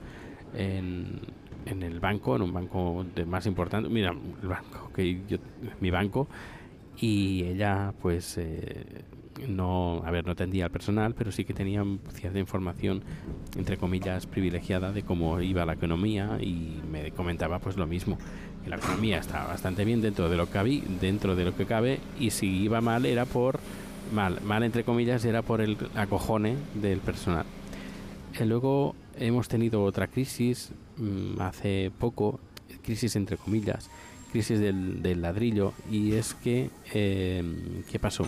en, 0.53 1.81
el 1.81 2.01
banco, 2.01 2.35
en 2.35 2.41
un 2.41 2.51
banco 2.51 3.05
de 3.15 3.25
más 3.25 3.45
importante, 3.45 3.87
mira, 3.87 4.11
el 4.11 4.47
banco 4.49 4.91
que 4.93 5.39
mi 5.79 5.89
banco, 5.89 6.27
y 6.99 7.45
ella, 7.45 7.93
pues, 8.01 8.37
eh, 8.37 9.05
no, 9.47 10.01
a 10.03 10.11
ver, 10.11 10.25
no 10.25 10.33
atendía 10.33 10.65
al 10.65 10.71
personal, 10.71 11.15
pero 11.15 11.31
sí 11.31 11.45
que 11.45 11.53
tenía 11.53 11.85
cierta 12.11 12.37
información, 12.37 13.01
entre 13.55 13.77
comillas, 13.77 14.27
privilegiada 14.27 14.91
de 14.91 15.03
cómo 15.03 15.39
iba 15.39 15.65
la 15.65 15.75
economía 15.75 16.37
y 16.41 16.81
me 16.91 17.11
comentaba, 17.11 17.59
pues, 17.59 17.77
lo 17.77 17.87
mismo, 17.87 18.17
que 18.61 18.69
la 18.69 18.75
economía 18.75 19.19
estaba 19.19 19.47
bastante 19.47 19.85
bien 19.85 20.01
dentro 20.01 20.27
de 20.27 20.35
lo 20.35 20.47
que 20.47 20.51
cabe, 20.51 20.83
dentro 20.99 21.37
de 21.37 21.45
lo 21.45 21.55
que 21.55 21.65
cabe, 21.65 22.01
y 22.19 22.31
si 22.31 22.63
iba 22.63 22.81
mal 22.81 23.05
era 23.05 23.23
por 23.23 23.61
mal, 24.11 24.41
mal 24.41 24.63
entre 24.63 24.83
comillas, 24.83 25.23
era 25.25 25.41
por 25.41 25.61
el 25.61 25.77
acojone 25.95 26.55
del 26.75 26.99
personal. 26.99 27.45
Eh, 28.39 28.45
luego 28.45 28.95
hemos 29.17 29.47
tenido 29.47 29.83
otra 29.83 30.07
crisis 30.07 30.71
mm, 30.97 31.41
hace 31.41 31.91
poco, 31.97 32.39
crisis 32.83 33.15
entre 33.15 33.37
comillas, 33.37 33.89
crisis 34.31 34.59
del, 34.59 35.21
ladrillo, 35.21 35.73
y 35.89 36.13
es 36.13 36.33
que, 36.33 36.69
eh, 36.93 37.83
¿qué 37.89 37.99
pasó? 37.99 38.27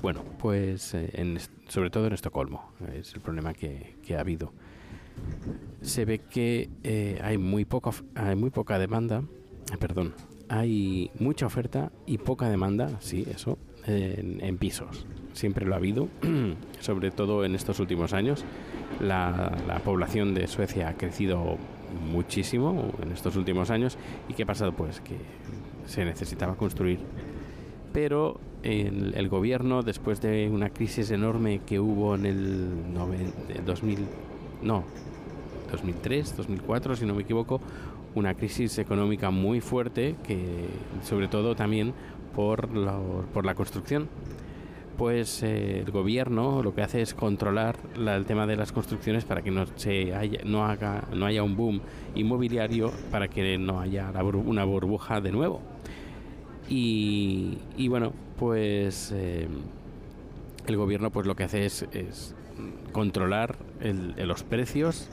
Bueno, 0.00 0.22
pues 0.38 0.94
en, 0.94 1.38
sobre 1.68 1.90
todo 1.90 2.06
en 2.06 2.12
Estocolmo, 2.12 2.72
es 2.94 3.14
el 3.14 3.20
problema 3.20 3.52
que, 3.52 3.96
que 4.04 4.16
ha 4.16 4.20
habido. 4.20 4.52
Se 5.82 6.04
ve 6.04 6.20
que 6.20 7.18
hay, 7.22 7.38
muy 7.38 7.64
poca, 7.64 7.90
hay 8.14 8.36
muy 8.36 8.50
poca 8.50 8.78
demanda, 8.78 9.22
perdón, 9.78 10.14
hay 10.48 11.10
mucha 11.18 11.46
oferta 11.46 11.92
y 12.06 12.18
poca 12.18 12.48
demanda, 12.48 13.00
sí, 13.00 13.26
eso, 13.30 13.58
en, 13.86 14.58
pisos. 14.58 15.06
Siempre 15.32 15.66
lo 15.66 15.74
ha 15.74 15.78
habido, 15.78 16.08
sobre 16.80 17.10
todo 17.10 17.44
en 17.44 17.54
estos 17.54 17.80
últimos 17.80 18.12
años. 18.12 18.44
La, 19.00 19.80
población 19.84 20.34
de 20.34 20.46
Suecia 20.46 20.88
ha 20.88 20.94
crecido 20.94 21.56
muchísimo 22.10 22.92
en 23.02 23.12
estos 23.12 23.36
últimos 23.36 23.70
años. 23.70 23.98
¿Y 24.28 24.34
qué 24.34 24.44
ha 24.44 24.46
pasado? 24.46 24.72
Pues 24.72 25.00
que 25.00 25.16
se 25.86 26.04
necesitaba 26.04 26.54
construir. 26.56 27.00
Pero 27.92 28.40
el, 28.62 29.14
el 29.16 29.28
gobierno, 29.28 29.82
después 29.82 30.20
de 30.20 30.48
una 30.48 30.70
crisis 30.70 31.10
enorme 31.10 31.60
que 31.66 31.80
hubo 31.80 32.14
en 32.14 32.26
el 32.26 33.64
2000, 33.64 33.98
no, 34.62 34.84
2003, 35.72 36.36
2004, 36.36 36.96
si 36.96 37.06
no 37.06 37.14
me 37.14 37.22
equivoco, 37.22 37.60
una 38.14 38.34
crisis 38.34 38.78
económica 38.78 39.30
muy 39.30 39.60
fuerte 39.60 40.16
que 40.26 40.66
sobre 41.02 41.28
todo 41.28 41.54
también 41.54 41.94
por, 42.34 42.68
por 43.32 43.44
la 43.44 43.54
construcción. 43.54 44.08
Pues 44.96 45.42
eh, 45.42 45.80
el 45.80 45.90
gobierno 45.90 46.62
lo 46.62 46.74
que 46.74 46.82
hace 46.82 47.00
es 47.00 47.14
controlar 47.14 47.76
el 47.96 48.24
tema 48.26 48.46
de 48.46 48.56
las 48.56 48.72
construcciones 48.72 49.24
para 49.24 49.42
que 49.42 49.50
no 49.50 49.66
se 49.76 50.14
haya, 50.14 50.40
no 50.44 50.66
haga 50.66 51.08
no 51.14 51.24
haya 51.24 51.42
un 51.42 51.56
boom 51.56 51.80
inmobiliario 52.14 52.92
para 53.10 53.26
que 53.28 53.56
no 53.56 53.80
haya 53.80 54.12
una 54.12 54.64
burbuja 54.64 55.20
de 55.20 55.32
nuevo. 55.32 55.60
Y, 56.68 57.58
y 57.76 57.88
bueno 57.88 58.12
pues 58.38 59.12
eh, 59.14 59.48
el 60.66 60.76
gobierno 60.76 61.10
pues 61.10 61.26
lo 61.26 61.34
que 61.34 61.44
hace 61.44 61.64
es, 61.64 61.86
es 61.92 62.34
controlar 62.92 63.56
el, 63.80 64.14
los 64.28 64.42
precios 64.42 65.08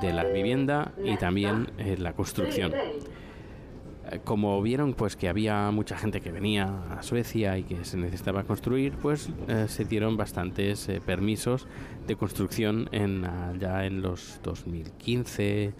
de 0.00 0.12
la 0.12 0.24
vivienda 0.24 0.92
y 1.02 1.16
también 1.16 1.70
eh, 1.78 1.96
la 1.98 2.12
construcción. 2.12 2.72
Eh, 2.74 4.20
como 4.24 4.60
vieron 4.62 4.94
pues 4.94 5.16
que 5.16 5.28
había 5.28 5.70
mucha 5.70 5.96
gente 5.96 6.20
que 6.20 6.30
venía 6.30 6.84
a 6.90 7.02
Suecia 7.02 7.56
y 7.58 7.64
que 7.64 7.84
se 7.84 7.96
necesitaba 7.96 8.44
construir, 8.44 8.92
pues 8.94 9.30
eh, 9.48 9.66
se 9.68 9.84
dieron 9.84 10.16
bastantes 10.16 10.88
permisos 11.06 11.66
de 12.06 12.16
construcción 12.16 12.88
en 12.92 13.26
ya 13.58 13.86
en 13.86 14.02
los 14.02 14.40
2015, 14.42 15.72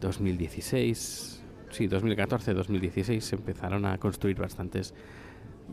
2016, 0.00 1.42
sí, 1.70 1.86
2014, 1.86 2.54
2016 2.54 3.24
se 3.24 3.36
empezaron 3.36 3.84
a 3.84 3.98
construir 3.98 4.38
bastantes 4.38 4.94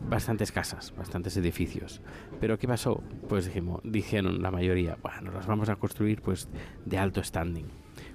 bastantes 0.08 0.52
casas, 0.52 0.92
bastantes 0.96 1.36
edificios. 1.36 2.00
Pero 2.40 2.58
¿qué 2.58 2.66
pasó? 2.68 3.02
Pues 3.28 3.46
dijimos, 3.46 3.80
dijeron 3.84 4.42
la 4.42 4.50
mayoría, 4.50 4.96
bueno, 5.02 5.32
las 5.32 5.46
vamos 5.46 5.68
a 5.68 5.76
construir 5.76 6.20
pues 6.22 6.48
de 6.84 6.98
alto 6.98 7.22
standing, 7.22 7.66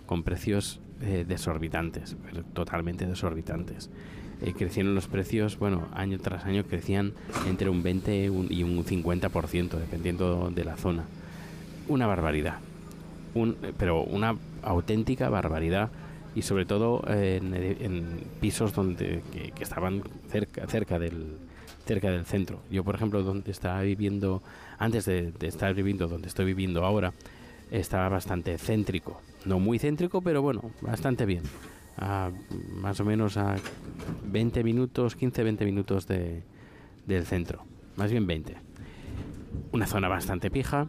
con 0.06 0.24
precios 0.24 0.80
eh, 1.02 1.26
desorbitantes, 1.28 2.16
totalmente 2.54 3.06
desorbitantes. 3.06 3.90
Eh, 4.42 4.54
crecieron 4.54 4.94
los 4.94 5.08
precios, 5.08 5.58
bueno, 5.58 5.88
año 5.94 6.20
tras 6.20 6.46
año 6.46 6.64
crecían 6.64 7.14
entre 7.48 7.70
un 7.70 7.82
20 7.82 8.26
y 8.26 8.64
un 8.64 8.86
50%, 8.86 9.70
dependiendo 9.70 10.52
de 10.52 10.64
la 10.64 10.78
zona. 10.78 11.06
Una 11.88 12.06
barbaridad. 12.06 12.60
Un, 13.34 13.58
pero 13.78 14.04
una 14.04 14.36
auténtica 14.62 15.30
barbaridad 15.30 15.90
y 16.36 16.44
sobre 16.44 16.66
todo 16.66 17.04
en, 17.08 18.22
pisos 18.40 18.74
donde 18.74 19.24
que, 19.32 19.52
que 19.52 19.64
estaban 19.64 20.04
cerca, 20.30 20.68
cerca 20.68 21.00
del, 21.00 21.38
cerca 21.86 22.12
del 22.12 22.26
centro. 22.26 22.60
Yo, 22.70 22.84
por 22.84 22.96
ejemplo, 22.96 23.24
donde 23.24 23.52
estaba 23.52 23.82
viviendo, 23.82 24.42
antes 24.78 25.06
de, 25.06 25.34
estar 25.42 25.74
viviendo 25.74 26.08
donde 26.08 26.28
estoy 26.28 26.46
viviendo 26.46 26.86
ahora, 26.86 27.14
estaba 27.72 28.10
bastante 28.10 28.58
céntrico. 28.58 29.22
No 29.46 29.60
muy 29.60 29.80
céntrico, 29.80 30.22
pero 30.22 30.42
bueno, 30.42 30.72
bastante 30.82 31.26
bien. 31.26 31.44
más 32.76 33.00
o 33.00 33.06
menos 33.06 33.38
a 33.38 33.56
20 34.26 34.64
minutos, 34.64 35.18
15-20 35.18 35.66
minutos 35.66 36.08
de, 36.08 36.44
del 37.06 37.26
centro. 37.26 37.64
Más 37.96 38.12
bien 38.12 38.28
20. 38.28 38.56
Una 39.72 39.88
zona 39.88 40.08
bastante 40.08 40.52
pija, 40.52 40.88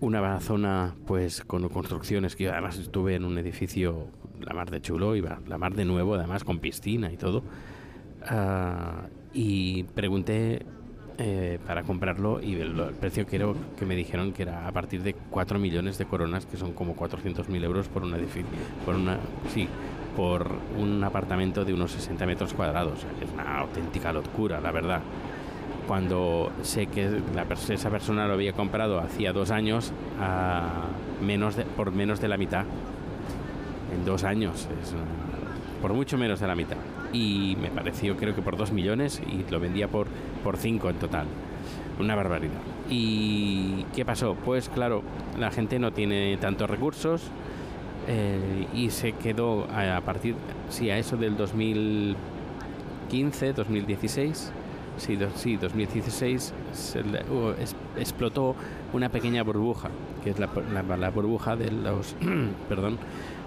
una 0.00 0.40
zona 0.40 0.94
pues 1.06 1.42
con 1.42 1.68
construcciones 1.68 2.36
que 2.36 2.44
yo 2.44 2.52
además 2.52 2.78
estuve 2.78 3.14
en 3.14 3.24
un 3.24 3.38
edificio 3.38 4.08
la 4.40 4.54
mar 4.54 4.70
de 4.70 4.80
chulo, 4.80 5.16
iba 5.16 5.40
la 5.46 5.58
mar 5.58 5.74
de 5.74 5.84
nuevo, 5.84 6.14
además 6.14 6.44
con 6.44 6.58
piscina 6.58 7.12
y 7.12 7.16
todo. 7.16 7.42
Ah, 8.26 9.06
y 9.32 9.84
pregunté 9.84 10.64
eh, 11.20 11.58
para 11.66 11.82
comprarlo 11.82 12.40
y 12.40 12.54
el, 12.54 12.74
precio 13.00 13.26
que, 13.26 13.44
que 13.76 13.84
me 13.84 13.96
dijeron 13.96 14.32
que 14.32 14.42
era 14.42 14.68
a 14.68 14.70
partir 14.70 15.02
de 15.02 15.14
4 15.14 15.58
millones 15.58 15.98
de 15.98 16.04
coronas, 16.04 16.46
que 16.46 16.56
son 16.56 16.72
como 16.72 16.94
400.000 16.94 17.64
euros 17.64 17.88
por, 17.88 18.04
una, 18.04 18.18
por, 18.84 18.94
una, 18.94 19.18
sí, 19.52 19.68
por 20.16 20.48
un 20.78 21.02
apartamento 21.02 21.64
de 21.64 21.74
unos 21.74 21.90
60 21.90 22.24
metros 22.24 22.54
cuadrados. 22.54 23.00
Es 23.20 23.32
una 23.34 23.58
auténtica 23.58 24.12
locura, 24.12 24.60
la 24.60 24.70
verdad. 24.70 25.00
Cuando 25.88 26.52
sé 26.62 26.86
que 26.86 27.20
la, 27.34 27.46
esa 27.52 27.90
persona 27.90 28.28
lo 28.28 28.34
había 28.34 28.52
comprado 28.52 29.00
hacía 29.00 29.32
dos 29.32 29.50
años 29.50 29.92
a 30.20 30.84
menos 31.20 31.56
por 31.76 31.90
menos 31.90 32.20
de 32.20 32.28
la 32.28 32.36
mitad. 32.36 32.64
En 33.92 34.04
dos 34.04 34.22
años, 34.22 34.68
es, 34.82 34.94
por 35.82 35.94
mucho 35.94 36.16
menos 36.16 36.38
de 36.38 36.46
la 36.46 36.54
mitad 36.54 36.76
y 37.12 37.56
me 37.60 37.70
pareció 37.70 38.16
creo 38.16 38.34
que 38.34 38.42
por 38.42 38.56
2 38.56 38.72
millones 38.72 39.22
y 39.26 39.48
lo 39.50 39.60
vendía 39.60 39.88
por, 39.88 40.08
por 40.42 40.56
5 40.56 40.90
en 40.90 40.96
total. 40.96 41.26
Una 41.98 42.14
barbaridad. 42.14 42.60
¿Y 42.88 43.84
qué 43.94 44.04
pasó? 44.04 44.36
Pues 44.44 44.68
claro, 44.68 45.02
la 45.38 45.50
gente 45.50 45.78
no 45.78 45.92
tiene 45.92 46.36
tantos 46.38 46.68
recursos 46.70 47.22
eh, 48.06 48.66
y 48.72 48.90
se 48.90 49.12
quedó 49.12 49.66
a, 49.70 50.00
partir, 50.00 50.36
sí, 50.70 50.90
a 50.90 50.98
eso 50.98 51.16
del 51.16 51.36
2015, 51.36 53.52
2016. 53.52 54.52
Sí, 54.96 55.16
sí 55.36 55.56
2016 55.56 56.54
se, 56.72 57.02
explotó 57.96 58.56
una 58.92 59.10
pequeña 59.10 59.44
burbuja, 59.44 59.90
que 60.24 60.30
es 60.30 60.40
la, 60.40 60.48
la 60.96 61.10
burbuja 61.10 61.54
de 61.54 61.70
los, 61.70 62.16
perdón, 62.68 62.98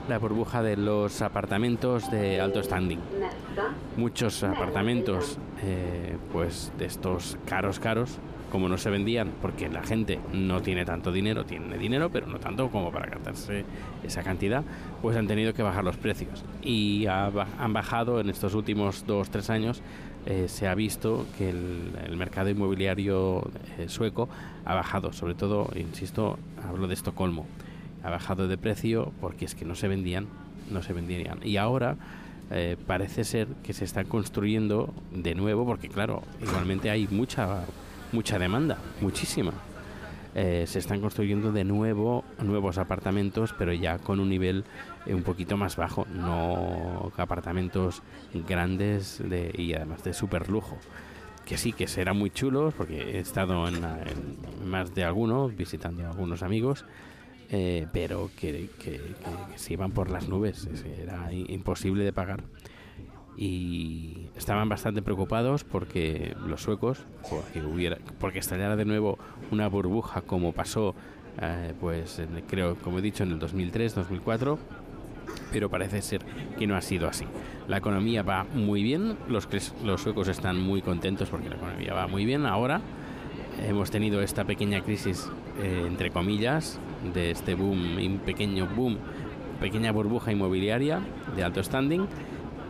la 0.08 0.18
burbuja 0.18 0.62
de 0.62 0.78
los 0.78 1.22
apartamentos 1.22 2.10
de 2.12 2.42
alto 2.42 2.64
standing. 2.64 3.00
Muchos 3.98 4.44
apartamentos, 4.44 5.38
eh, 5.64 6.18
pues 6.32 6.72
de 6.78 6.86
estos 6.86 7.38
caros, 7.46 7.80
caros, 7.80 8.18
como 8.52 8.68
no 8.68 8.78
se 8.78 8.90
vendían, 8.90 9.32
porque 9.42 9.70
la 9.70 9.84
gente 9.84 10.20
no 10.34 10.62
tiene 10.62 10.86
tanto 10.86 11.12
dinero, 11.12 11.46
tiene 11.46 11.78
dinero, 11.78 12.10
pero 12.12 12.28
no 12.28 12.40
tanto 12.40 12.70
como 12.70 12.92
para 12.92 13.08
gastarse 13.08 13.64
esa 14.04 14.24
cantidad, 14.24 14.64
pues 15.02 15.16
han 15.16 15.28
tenido 15.28 15.54
que 15.54 15.64
bajar 15.64 15.84
los 15.84 15.98
precios. 15.98 16.44
Y 16.62 17.06
han 17.08 17.74
bajado 17.74 18.20
en 18.20 18.30
estos 18.30 18.54
últimos 18.54 19.06
dos, 19.06 19.30
tres 19.30 19.50
años. 19.50 19.82
Eh, 20.26 20.48
se 20.48 20.68
ha 20.68 20.76
visto 20.76 21.26
que 21.38 21.50
el, 21.50 22.16
mercado 22.16 22.50
inmobiliario 22.50 23.50
eh, 23.80 23.88
sueco 23.88 24.30
ha 24.66 24.76
bajado, 24.76 25.14
sobre 25.14 25.34
todo, 25.34 25.70
insisto, 25.76 26.38
hablo 26.68 26.88
de 26.88 26.94
Estocolmo 26.94 27.48
ha 28.04 28.10
bajado 28.10 28.48
de 28.48 28.58
precio 28.58 29.12
porque 29.22 29.46
es 29.46 29.56
que 29.56 29.66
no 29.66 29.76
se 29.76 29.88
vendían, 29.88 30.28
no 30.70 30.82
se 30.82 30.94
vendían. 30.94 31.40
Y 31.44 31.58
ahora 31.58 31.98
eh, 32.52 32.78
parece 32.86 33.24
ser 33.24 33.48
que 33.64 33.74
se 33.74 33.86
están 33.86 34.06
construyendo 34.06 34.94
de 35.12 35.36
nuevo 35.36 35.66
porque 35.66 35.88
claro, 35.88 36.22
igualmente 36.42 36.90
hay 36.90 37.08
mucha 37.10 37.66
mucha 38.12 38.38
demanda, 38.38 38.78
muchísima. 39.00 39.54
Eh, 40.34 40.64
se 40.66 40.80
están 40.80 41.02
construyendo 41.02 41.52
de 41.52 41.66
nuevo 41.66 42.24
nuevos 42.42 42.78
apartamentos, 42.78 43.54
pero 43.58 43.74
ya 43.74 44.00
con 44.00 44.20
un 44.20 44.30
nivel 44.30 44.64
eh, 45.06 45.14
un 45.14 45.24
poquito 45.24 45.58
más 45.58 45.76
bajo, 45.76 46.06
no 46.14 47.12
apartamentos 47.18 48.02
grandes 48.48 49.22
de, 49.24 49.54
y 49.58 49.74
además 49.74 50.04
de 50.04 50.14
super 50.14 50.50
lujo. 50.50 50.78
Que 51.46 51.58
sí, 51.58 51.74
que 51.74 51.88
serán 51.88 52.18
muy 52.18 52.30
chulos, 52.30 52.74
porque 52.74 53.18
he 53.18 53.20
estado 53.20 53.68
en, 53.68 53.76
en 53.76 54.70
más 54.70 54.94
de 54.96 55.04
algunos, 55.04 55.56
visitando 55.56 56.06
a 56.06 56.12
algunos 56.12 56.44
amigos, 56.44 56.86
eh, 57.54 57.86
pero 57.92 58.30
que, 58.40 58.70
se 59.56 59.74
iban 59.74 59.92
por 59.92 60.10
las 60.10 60.30
nubes, 60.30 60.70
era 61.02 61.34
imposible 61.34 62.04
de 62.04 62.14
pagar. 62.14 62.44
Y 63.36 64.28
estaban 64.38 64.70
bastante 64.70 65.02
preocupados 65.02 65.66
porque 65.66 66.36
los 66.46 66.62
suecos, 66.62 67.00
porque, 67.30 67.62
hubiera, 67.62 67.98
porque 68.20 68.40
estallara 68.40 68.78
de 68.78 68.86
nuevo 68.86 69.18
una 69.52 69.68
burbuja 69.68 70.22
como 70.22 70.54
pasó, 70.54 70.96
eh, 71.42 71.74
pues 71.80 72.22
creo, 72.48 72.76
como 72.76 73.00
he 73.00 73.02
dicho, 73.02 73.24
en 73.24 73.32
el 73.32 73.40
2003, 73.40 73.96
2004, 73.96 74.58
pero 75.52 75.70
parece 75.70 76.02
ser 76.02 76.22
que 76.58 76.68
no 76.68 76.78
ha 76.78 76.82
sido 76.82 77.10
así. 77.10 77.26
La 77.68 77.78
economía 77.78 78.24
va 78.24 78.46
muy 78.46 78.82
bien, 78.82 79.18
los, 79.28 79.50
los 79.84 80.02
suecos 80.02 80.30
están 80.30 80.62
muy 80.62 80.82
contentos 80.82 81.30
porque 81.30 81.50
la 81.50 81.56
economía 81.56 81.94
va 81.94 82.08
muy 82.08 82.24
bien 82.24 82.46
ahora 82.46 82.82
hemos 83.68 83.92
tenido 83.92 84.22
esta 84.22 84.46
pequeña 84.46 84.82
crisis, 84.82 85.30
eh, 85.62 85.86
entre 85.88 86.12
comillas, 86.12 86.80
de 87.14 87.32
este 87.32 87.56
boom, 87.56 87.98
un 87.98 88.20
pequeño 88.20 88.68
boom, 88.68 88.98
pequeña 89.60 89.92
burbuja 89.92 90.32
inmobiliaria 90.32 91.00
de 91.36 91.44
alto 91.44 91.64
standing, 91.64 92.08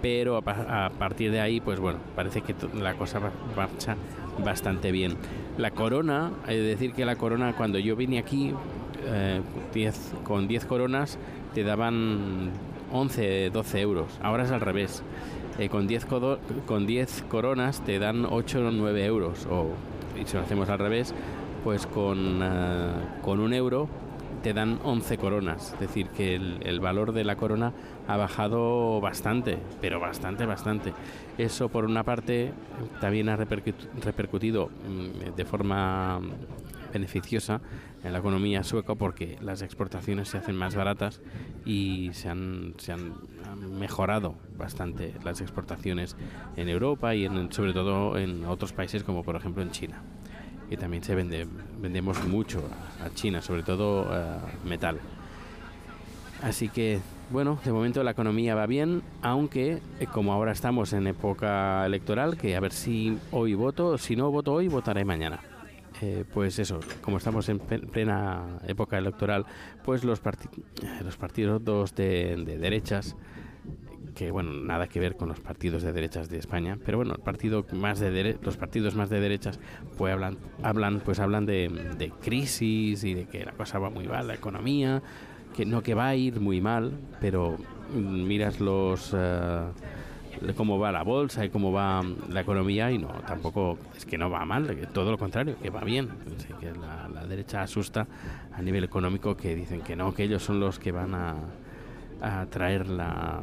pero 0.02 0.38
a, 0.38 0.90
partir 0.90 1.32
de 1.32 1.42
ahí, 1.42 1.62
pues 1.62 1.80
bueno, 1.80 2.00
parece 2.16 2.42
que 2.42 2.56
la 2.80 2.96
cosa 2.96 3.20
marcha 3.56 3.96
bastante 4.44 4.92
bien. 4.92 5.16
La 5.58 5.72
corona, 5.72 6.32
hay 6.46 6.58
de 6.58 6.64
decir 6.64 6.94
que 6.94 7.06
la 7.06 7.16
corona, 7.16 7.54
cuando 7.56 7.78
yo 7.78 7.96
vine 7.96 8.18
aquí, 8.18 8.54
eh, 9.06 9.42
con 10.24 10.48
10 10.48 10.66
coronas 10.66 11.18
te 11.54 11.64
daban 11.64 12.50
11, 12.92 13.50
12 13.52 13.82
euros. 13.82 14.08
Ahora 14.22 14.44
es 14.44 14.52
al 14.52 14.62
revés. 14.62 15.04
Eh, 15.60 15.70
con 15.70 15.88
10 15.88 16.08
con 16.66 16.88
10 16.88 17.24
coronas 17.30 17.84
te 17.84 18.00
dan 18.00 18.26
8 18.26 18.68
o 18.68 18.72
9 18.72 19.06
euros. 19.06 19.46
O 19.50 19.72
y 20.22 20.26
si 20.26 20.36
lo 20.38 20.44
hacemos 20.44 20.70
al 20.70 20.80
revés, 20.80 21.14
pues 21.64 21.88
con, 21.88 22.40
eh, 22.42 22.92
con 23.22 23.40
un 23.40 23.54
euro 23.54 23.90
te 24.42 24.54
dan 24.54 24.80
11 24.84 25.18
coronas. 25.18 25.74
Es 25.74 25.80
decir, 25.80 26.08
que 26.08 26.36
el, 26.36 26.80
valor 26.80 27.12
de 27.12 27.24
la 27.24 27.36
corona 27.36 27.74
ha 28.08 28.18
bajado 28.18 29.00
bastante, 29.00 29.58
pero 29.80 30.00
bastante, 30.00 30.46
bastante. 30.46 30.94
Eso 31.38 31.70
por 31.70 31.86
una 31.86 32.04
parte 32.04 32.52
también 33.00 33.30
ha 33.30 33.36
repercutido 33.36 34.68
mm, 34.68 35.36
de 35.36 35.46
forma 35.46 36.20
beneficiosa 36.92 37.62
en 38.04 38.14
la 38.14 38.20
economía 38.20 38.64
sueca 38.64 38.96
porque 38.96 39.38
las 39.42 39.62
exportaciones 39.62 40.30
se 40.30 40.38
hacen 40.38 40.56
más 40.56 40.76
baratas 40.76 41.22
y 41.66 42.12
se 42.14 42.30
han, 42.30 42.74
se 42.78 42.96
mejorado 43.78 44.36
bastante 44.58 45.14
las 45.24 45.42
exportaciones 45.42 46.16
en 46.56 46.70
Europa 46.70 47.16
y 47.16 47.26
en, 47.26 47.52
sobre 47.52 47.74
todo 47.74 48.18
en 48.18 48.46
otros 48.46 48.74
países 48.74 49.04
como 49.04 49.24
por 49.24 49.36
ejemplo 49.36 49.62
en 49.62 49.72
China 49.72 50.02
y 50.72 50.78
también 50.78 51.04
se 51.04 51.14
vende, 51.14 51.46
vendemos 51.82 52.24
mucho 52.26 52.64
a 53.04 53.14
China, 53.14 53.42
sobre 53.42 53.62
todo 53.62 54.08
eh, 54.10 54.38
metal. 54.64 55.00
Así 56.42 56.70
que, 56.70 57.02
bueno, 57.30 57.60
de 57.66 57.74
momento 57.74 58.02
la 58.04 58.12
economía 58.12 58.56
va 58.56 58.66
bien, 58.68 59.04
aunque 59.22 59.82
eh, 60.00 60.08
como 60.08 60.32
ahora 60.32 60.54
estamos 60.54 60.94
en 60.94 61.08
época 61.08 61.86
electoral, 61.86 62.38
que 62.38 62.56
a 62.56 62.62
ver 62.62 62.72
si 62.72 63.18
hoy 63.32 63.54
voto, 63.54 63.98
si 63.98 64.16
no 64.16 64.32
voto 64.32 64.54
hoy, 64.54 64.70
votaré 64.70 65.04
mañana. 65.04 65.42
Eh, 66.02 66.24
pues 66.34 66.58
eso, 66.58 66.80
como 67.02 67.18
estamos 67.18 67.50
en 67.50 67.60
plena 67.60 68.60
época 68.66 68.98
electoral, 68.98 69.46
pues 69.84 70.04
los, 70.04 70.22
los 71.04 71.18
partidos 71.18 71.96
de, 71.96 72.44
de 72.46 72.58
derechas 72.58 73.16
que 74.16 74.32
bueno, 74.32 74.52
nada 74.54 74.88
que 74.88 75.00
ver 75.00 75.16
con 75.16 75.30
los 75.30 75.40
partidos 75.40 75.84
de 75.84 75.94
derechas 75.94 76.30
de 76.30 76.38
España, 76.38 76.78
pero 76.86 76.98
bueno, 76.98 77.14
el 77.14 77.22
partido 77.22 77.66
más 77.74 78.00
de 78.00 78.38
los 78.42 78.58
partidos 78.58 78.96
más 78.96 79.10
de 79.10 79.20
derechas 79.20 79.60
pues 79.98 80.14
hablan, 80.14 80.38
hablan 80.64 81.02
pues 81.04 81.20
hablan 81.20 81.46
de, 81.46 82.12
crisis 82.22 83.04
y 83.04 83.14
de 83.14 83.26
que 83.26 83.46
la 83.46 83.54
cosa 83.54 83.80
va 83.80 83.90
muy 83.90 84.08
mal, 84.08 84.28
la 84.28 84.36
economía, 84.36 85.02
que 85.56 85.66
no 85.66 85.82
que 85.82 85.94
va 85.94 86.10
a 86.10 86.16
ir 86.16 86.40
muy 86.40 86.62
mal, 86.62 86.92
pero 87.20 87.58
miras 87.94 88.60
los 88.60 89.12
eh, 89.16 89.62
cómo 90.56 90.80
va 90.80 90.92
la 90.92 91.04
bolsa 91.04 91.46
y 91.46 91.50
cómo 91.50 91.72
va 91.72 92.02
la 92.30 92.42
economía 92.42 92.92
y 92.92 92.98
no, 92.98 93.10
tampoco 93.26 93.78
es 93.96 94.06
que 94.06 94.18
no 94.18 94.30
va 94.30 94.46
mal, 94.46 94.68
todo 94.94 95.12
lo 95.12 95.18
contrario, 95.18 95.56
que 95.62 95.70
va 95.70 95.82
bien. 95.82 96.10
que 96.60 96.72
la, 96.72 97.08
la 97.08 97.26
derecha 97.26 97.62
asusta 97.62 98.08
a 98.54 98.62
nivel 98.62 98.84
económico 98.84 99.36
que 99.36 99.56
dicen 99.56 99.82
que 99.82 99.96
no, 99.96 100.14
que 100.14 100.24
ellos 100.24 100.44
son 100.44 100.60
los 100.60 100.80
que 100.80 100.92
van 100.92 101.16
a, 101.16 101.36
a 102.22 102.46
traer 102.48 102.88
la 102.90 103.42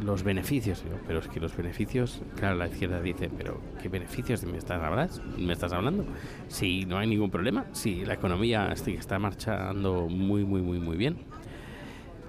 los 0.00 0.22
beneficios, 0.22 0.82
pero 1.06 1.18
es 1.18 1.28
que 1.28 1.40
los 1.40 1.56
beneficios, 1.56 2.22
claro, 2.36 2.56
la 2.56 2.68
izquierda 2.68 3.00
dice, 3.00 3.30
pero 3.36 3.60
¿qué 3.80 3.88
beneficios 3.88 4.42
me 4.44 4.58
estás, 4.58 4.82
hablando? 4.82 5.14
¿Me 5.38 5.52
estás 5.52 5.72
hablando? 5.72 6.06
Si 6.48 6.84
no 6.86 6.98
hay 6.98 7.06
ningún 7.06 7.30
problema, 7.30 7.66
si 7.72 8.04
la 8.04 8.14
economía 8.14 8.72
está 8.72 9.18
marchando 9.18 10.08
muy, 10.08 10.44
muy, 10.44 10.62
muy, 10.62 10.78
muy 10.78 10.96
bien. 10.96 11.18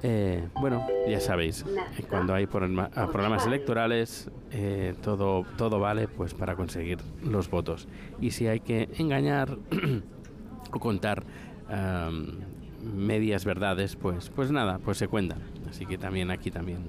Eh, 0.03 0.43
bueno, 0.59 0.85
ya 1.07 1.21
sabéis, 1.21 1.65
cuando 2.09 2.33
hay 2.33 2.45
programas 2.45 3.47
electorales, 3.47 4.29
eh, 4.51 4.93
todo, 5.01 5.45
todo 5.57 5.79
vale 5.79 6.07
pues 6.07 6.33
para 6.33 6.55
conseguir 6.55 6.99
los 7.23 7.49
votos. 7.49 7.87
Y 8.19 8.31
si 8.31 8.47
hay 8.47 8.59
que 8.59 8.89
engañar 8.97 9.57
o 10.71 10.79
contar 10.79 11.23
medias 12.83 13.45
verdades, 13.45 13.95
pues, 13.95 14.29
pues 14.29 14.51
nada, 14.51 14.77
pues 14.79 14.97
se 14.97 15.07
cuentan. 15.07 15.39
Así 15.69 15.85
que 15.85 15.97
también 15.97 16.29
aquí 16.29 16.51
también 16.51 16.79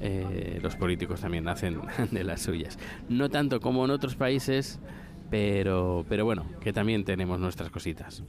eh, 0.00 0.58
los 0.62 0.76
políticos 0.76 1.20
también 1.20 1.46
hacen 1.48 1.80
de 2.10 2.24
las 2.24 2.42
suyas. 2.42 2.78
No 3.08 3.28
tanto 3.28 3.60
como 3.60 3.84
en 3.84 3.90
otros 3.90 4.16
países, 4.16 4.80
pero, 5.30 6.04
pero 6.08 6.24
bueno, 6.24 6.46
que 6.60 6.72
también 6.72 7.04
tenemos 7.04 7.38
nuestras 7.38 7.70
cositas. 7.70 8.24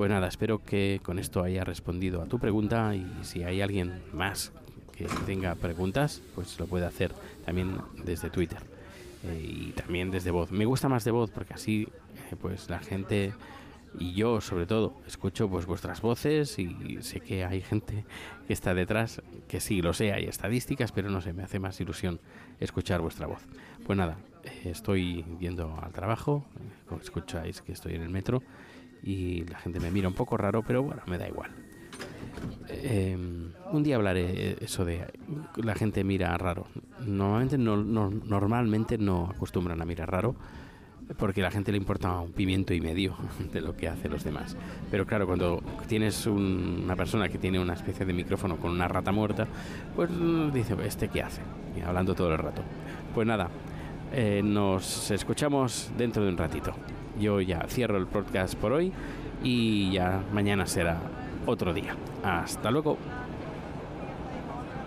Pues 0.00 0.08
nada, 0.08 0.28
espero 0.28 0.64
que 0.64 0.98
con 1.02 1.18
esto 1.18 1.42
haya 1.42 1.62
respondido 1.62 2.22
a 2.22 2.24
tu 2.24 2.38
pregunta 2.38 2.94
y 2.94 3.06
si 3.20 3.42
hay 3.42 3.60
alguien 3.60 4.00
más 4.14 4.50
que 4.96 5.04
tenga 5.26 5.54
preguntas, 5.56 6.22
pues 6.34 6.58
lo 6.58 6.66
puede 6.66 6.86
hacer 6.86 7.12
también 7.44 7.76
desde 8.02 8.30
Twitter 8.30 8.60
eh, 9.24 9.46
y 9.46 9.72
también 9.72 10.10
desde 10.10 10.30
voz. 10.30 10.52
Me 10.52 10.64
gusta 10.64 10.88
más 10.88 11.04
de 11.04 11.10
voz 11.10 11.30
porque 11.30 11.52
así 11.52 11.86
eh, 12.30 12.36
pues 12.40 12.70
la 12.70 12.78
gente 12.78 13.34
y 13.98 14.14
yo 14.14 14.40
sobre 14.40 14.64
todo 14.64 14.94
escucho 15.06 15.50
pues 15.50 15.66
vuestras 15.66 16.00
voces 16.00 16.58
y 16.58 17.02
sé 17.02 17.20
que 17.20 17.44
hay 17.44 17.60
gente 17.60 18.06
que 18.46 18.54
está 18.54 18.72
detrás 18.72 19.20
que 19.48 19.60
sí 19.60 19.82
lo 19.82 19.92
sé 19.92 20.14
hay 20.14 20.24
estadísticas 20.24 20.92
pero 20.92 21.10
no 21.10 21.20
sé 21.20 21.34
me 21.34 21.42
hace 21.42 21.58
más 21.58 21.78
ilusión 21.78 22.20
escuchar 22.58 23.02
vuestra 23.02 23.26
voz 23.26 23.42
pues 23.84 23.98
nada 23.98 24.16
eh, 24.44 24.70
estoy 24.70 25.26
yendo 25.40 25.78
al 25.82 25.92
trabajo 25.92 26.46
como 26.88 27.02
escucháis 27.02 27.60
que 27.60 27.72
estoy 27.72 27.96
en 27.96 28.02
el 28.02 28.10
metro 28.10 28.42
y 29.02 29.44
la 29.46 29.58
gente 29.58 29.80
me 29.80 29.90
mira 29.90 30.08
un 30.08 30.14
poco 30.14 30.36
raro 30.36 30.62
pero 30.62 30.82
bueno 30.82 31.02
me 31.06 31.18
da 31.18 31.28
igual 31.28 31.50
em, 32.68 33.52
un 33.72 33.82
día 33.82 33.96
hablaré 33.96 34.56
eso 34.60 34.84
de 34.84 35.06
la 35.56 35.74
gente 35.74 36.04
mira 36.04 36.36
raro 36.36 36.66
normalmente 37.06 37.58
no, 37.58 37.76
normalmente 37.76 38.98
no 38.98 39.30
acostumbran 39.34 39.80
a 39.80 39.84
mirar 39.84 40.10
raro 40.10 40.34
porque 41.18 41.40
a 41.40 41.44
la 41.44 41.50
gente 41.50 41.72
le 41.72 41.78
importa 41.78 42.18
un 42.20 42.32
pimiento 42.32 42.74
y 42.74 42.80
medio 42.80 43.16
de 43.52 43.60
lo 43.60 43.76
que 43.76 43.88
hacen 43.88 44.10
los 44.10 44.24
demás. 44.24 44.56
Pero 44.90 45.06
claro, 45.06 45.26
cuando 45.26 45.62
tienes 45.88 46.26
una 46.26 46.96
persona 46.96 47.28
que 47.28 47.38
tiene 47.38 47.58
una 47.58 47.74
especie 47.74 48.06
de 48.06 48.12
micrófono 48.12 48.56
con 48.56 48.70
una 48.70 48.88
rata 48.88 49.12
muerta, 49.12 49.46
pues 49.96 50.10
dice, 50.52 50.76
¿este 50.84 51.08
qué 51.08 51.22
hace? 51.22 51.42
Y 51.76 51.80
hablando 51.80 52.14
todo 52.14 52.32
el 52.32 52.38
rato. 52.38 52.62
Pues 53.14 53.26
nada, 53.26 53.48
eh, 54.12 54.40
nos 54.44 55.10
escuchamos 55.10 55.90
dentro 55.96 56.22
de 56.22 56.28
un 56.30 56.36
ratito. 56.36 56.74
Yo 57.18 57.40
ya 57.40 57.66
cierro 57.68 57.96
el 57.98 58.06
podcast 58.06 58.54
por 58.54 58.72
hoy 58.72 58.92
y 59.42 59.92
ya 59.92 60.22
mañana 60.32 60.66
será 60.66 60.98
otro 61.46 61.72
día. 61.72 61.96
Hasta 62.22 62.70
luego. 62.70 62.96